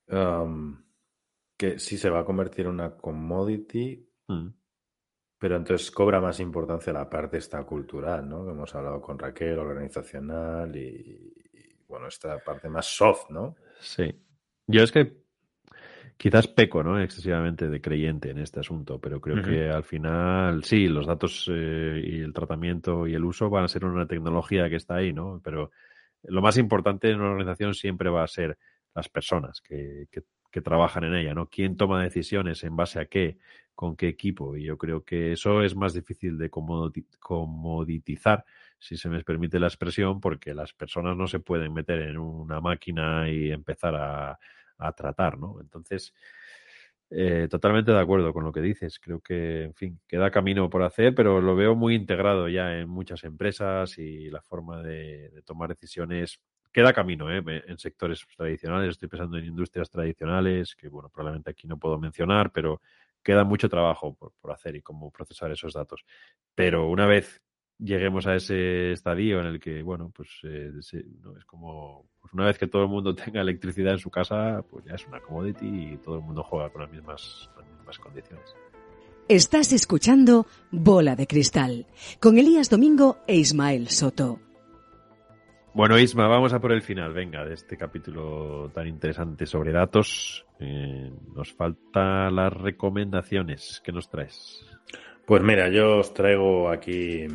[0.08, 0.82] um,
[1.58, 4.48] que sí se va a convertir en una commodity, mm.
[5.40, 8.46] pero entonces cobra más importancia la parte esta cultural, ¿no?
[8.46, 11.49] Que hemos hablado con Raquel, organizacional y,
[11.90, 13.56] bueno, esta parte más soft, ¿no?
[13.80, 14.14] Sí.
[14.68, 15.18] Yo es que
[16.16, 17.02] quizás peco, ¿no?
[17.02, 22.02] Excesivamente de creyente en este asunto, pero creo que al final sí, los datos eh,
[22.04, 25.42] y el tratamiento y el uso van a ser una tecnología que está ahí, ¿no?
[25.44, 25.72] Pero
[26.24, 28.58] lo más importante en una organización siempre va a ser
[28.94, 31.48] las personas que, que, que trabajan en ella, ¿no?
[31.48, 33.38] ¿Quién toma decisiones en base a qué,
[33.74, 34.58] con qué equipo?
[34.58, 38.46] Y yo creo que eso es más difícil de comoditizar
[38.80, 42.62] si se me permite la expresión, porque las personas no se pueden meter en una
[42.62, 44.40] máquina y empezar a,
[44.96, 45.60] tratar, ¿no?
[45.60, 46.14] Entonces,
[47.10, 48.98] eh, totalmente de acuerdo con lo que dices.
[48.98, 52.88] Creo que, en fin, queda camino por hacer, pero lo veo muy integrado ya en
[52.88, 56.40] muchas empresas y la forma de, tomar decisiones.
[56.72, 57.44] Queda camino ¿eh?
[57.68, 58.92] en sectores tradicionales.
[58.92, 62.82] Estoy pensando en industrias tradicionales, que, bueno, probablemente aquí no puedo mencionar, pero
[63.22, 66.06] queda mucho trabajo por, por hacer y cómo procesar esos datos.
[66.56, 67.42] Pero una vez
[67.80, 72.58] lleguemos a ese estadio en el que, bueno, pues eh, es como pues una vez
[72.58, 75.98] que todo el mundo tenga electricidad en su casa, pues ya es una commodity y
[75.98, 78.56] todo el mundo juega con las mismas, las mismas condiciones.
[79.28, 81.86] Estás escuchando Bola de Cristal
[82.20, 84.40] con Elías Domingo e Ismael Soto.
[85.72, 90.46] Bueno, Isma, vamos a por el final, venga, de este capítulo tan interesante sobre datos.
[90.60, 93.80] Eh, nos faltan las recomendaciones.
[93.86, 94.66] ¿Qué nos traes?
[95.28, 97.28] Pues mira, yo os traigo aquí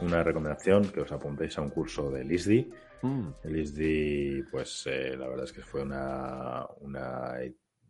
[0.00, 2.70] una recomendación que os apuntéis a un curso del ISDI.
[3.02, 7.34] Mm, El ISDI, pues eh, la verdad es que fue una, una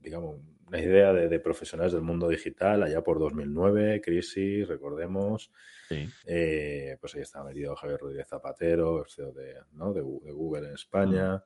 [0.00, 5.50] digamos, una idea de, de profesionales del mundo digital allá por 2009, crisis, recordemos.
[5.88, 6.08] sí.
[6.26, 9.92] Eh, pues ahí estaba metido Javier Rodríguez Zapatero, CEO de, ¿no?
[9.92, 11.42] de, Google en España,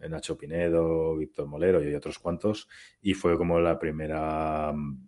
[0.00, 2.68] eh, Nacho Pinedo, Víctor Molero y otros cuantos.
[3.00, 5.05] Y fue como la primera, mm,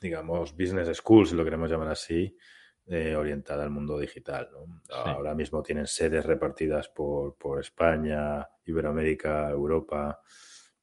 [0.00, 2.34] digamos, business school, si lo queremos llamar así,
[2.86, 4.48] eh, orientada al mundo digital.
[4.52, 4.82] ¿no?
[4.94, 10.20] Ahora mismo tienen sedes repartidas por, por España, Iberoamérica, Europa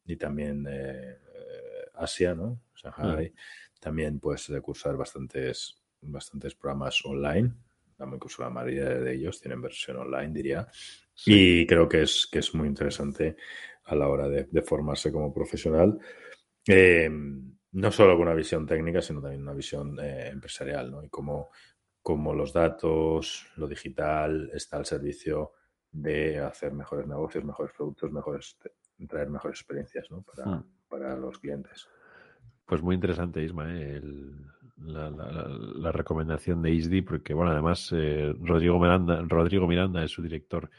[0.05, 2.61] y también eh, eh, Asia, ¿no?
[2.75, 3.33] Shanghai.
[3.79, 7.51] También puedes de cursar bastantes, bastantes programas online.
[7.99, 10.67] Incluso la mayoría de ellos tienen versión online, diría.
[11.13, 11.61] Sí.
[11.61, 13.35] Y creo que es, que es muy interesante
[13.85, 15.99] a la hora de, de formarse como profesional.
[16.67, 17.09] Eh,
[17.73, 21.03] no solo con una visión técnica, sino también una visión eh, empresarial, ¿no?
[21.03, 21.49] Y cómo,
[22.01, 25.53] cómo los datos, lo digital está al servicio
[25.91, 28.57] de hacer mejores negocios, mejores productos, mejores,
[29.07, 30.21] traer mejores experiencias ¿no?
[30.23, 30.63] para, Hmm.
[30.87, 31.87] para los clientes.
[32.65, 33.97] Pues muy interesante, Isma, ¿eh?
[33.97, 34.45] El-
[34.79, 40.11] la, la- la- recomendación de ISDI, porque, bueno, además, eh, Rodrigo, Miranda, Rodrigo Miranda es
[40.11, 40.69] su director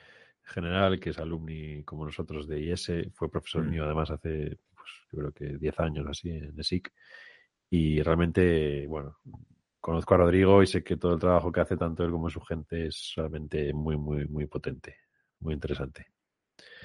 [0.45, 3.70] general, que es alumni como nosotros de IS, fue profesor Mm.
[3.70, 4.59] mío además hace,
[5.12, 6.93] yo creo que 10 años así en ESIC.
[7.70, 9.18] Y realmente, bueno,
[9.80, 12.41] conozco a Rodrigo y sé que todo el trabajo que hace tanto él como su
[12.41, 14.97] gente es realmente muy, muy, muy potente,
[15.41, 16.07] muy interesante.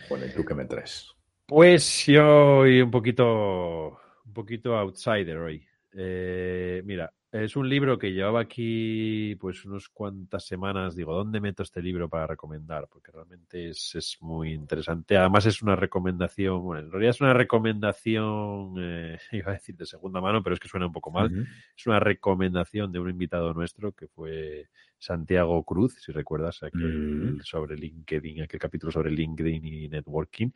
[0.09, 1.09] Bueno, ¿y tú qué me traes?
[1.45, 5.65] Pues yo hoy un poquito, un poquito outsider hoy.
[5.93, 10.95] Eh, mira, es un libro que llevaba aquí pues unas cuantas semanas.
[10.95, 12.87] Digo, ¿dónde meto este libro para recomendar?
[12.89, 15.17] Porque realmente es, es muy interesante.
[15.17, 19.85] Además es una recomendación, bueno, en realidad es una recomendación, eh, iba a decir de
[19.85, 21.31] segunda mano, pero es que suena un poco mal.
[21.75, 27.41] Es una recomendación de un invitado nuestro que fue Santiago Cruz, si recuerdas, aquel Mm.
[27.41, 30.51] sobre LinkedIn, aquel capítulo sobre LinkedIn y networking.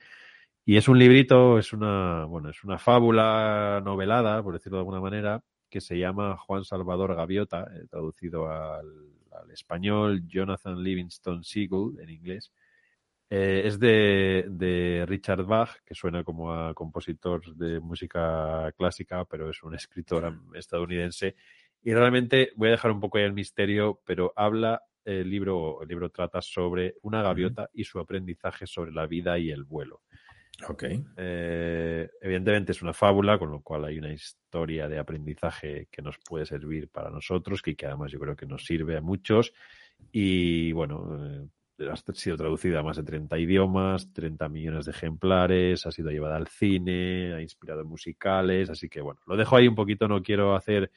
[0.66, 5.00] Y es un librito, es una, bueno, es una fábula novelada, por decirlo de alguna
[5.02, 8.88] manera, que se llama Juan Salvador Gaviota, eh, traducido al,
[9.32, 12.52] al español Jonathan Livingston Seagull en inglés.
[13.30, 19.50] Eh, es de, de Richard Bach, que suena como a compositor de música clásica, pero
[19.50, 21.36] es un escritor estadounidense.
[21.84, 25.90] Y realmente voy a dejar un poco ahí el misterio, pero habla, el libro, el
[25.90, 30.02] libro trata sobre una gaviota y su aprendizaje sobre la vida y el vuelo.
[30.68, 30.84] Ok.
[31.18, 36.18] Eh, evidentemente es una fábula, con lo cual hay una historia de aprendizaje que nos
[36.18, 39.54] puede servir para nosotros, que, que además yo creo que nos sirve a muchos.
[40.12, 41.48] Y bueno, eh,
[41.92, 46.36] ha sido traducida a más de 30 idiomas, 30 millones de ejemplares, ha sido llevada
[46.36, 50.56] al cine, ha inspirado musicales, así que bueno, lo dejo ahí un poquito, no quiero
[50.56, 50.92] hacer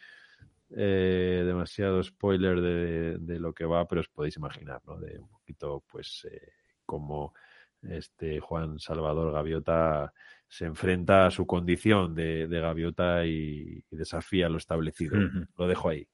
[0.70, 4.98] eh, demasiado spoiler de, lo que va, pero os podéis imaginar, ¿no?
[4.98, 6.52] De un poquito, pues, eh,
[6.86, 7.34] cómo
[7.82, 10.12] este Juan Salvador Gaviota
[10.48, 15.16] se enfrenta a su condición de, de gaviota y, y desafía lo establecido.
[15.56, 16.06] Lo dejo ahí.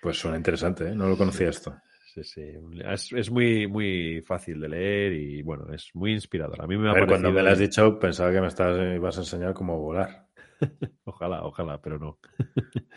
[0.00, 0.94] Pues suena interesante, ¿eh?
[0.94, 1.76] No lo conocía esto.
[2.14, 2.42] Sí, sí.
[2.84, 6.62] Es, es muy, muy fácil de leer y bueno, es muy inspirador.
[6.62, 8.78] A mí me ha A ver, cuando me lo has dicho pensaba que me estabas,
[8.78, 10.28] me ibas a enseñar cómo volar.
[11.04, 12.18] Ojalá, ojalá, pero no.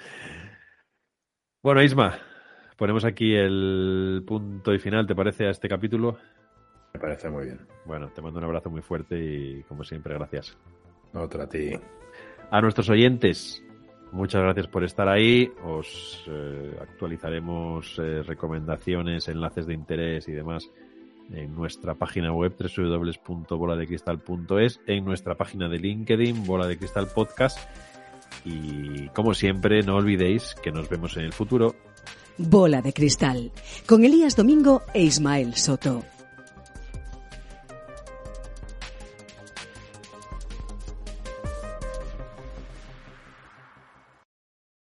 [1.62, 2.18] bueno, Isma,
[2.78, 6.18] ponemos aquí el punto y final, ¿te parece, a este capítulo?
[6.94, 7.60] Me parece muy bien.
[7.86, 10.58] Bueno, te mando un abrazo muy fuerte y como siempre, gracias.
[11.14, 11.72] Otra a ti.
[12.52, 13.64] A nuestros oyentes,
[14.12, 15.52] muchas gracias por estar ahí.
[15.64, 20.70] Os eh, actualizaremos eh, recomendaciones, enlaces de interés y demás
[21.34, 27.58] en nuestra página web www.boladecristal.es, en nuestra página de LinkedIn, Bola de Cristal Podcast.
[28.46, 31.76] Y como siempre, no olvidéis que nos vemos en el futuro
[32.38, 33.52] Bola de Cristal,
[33.86, 36.04] con Elías Domingo e Ismael Soto.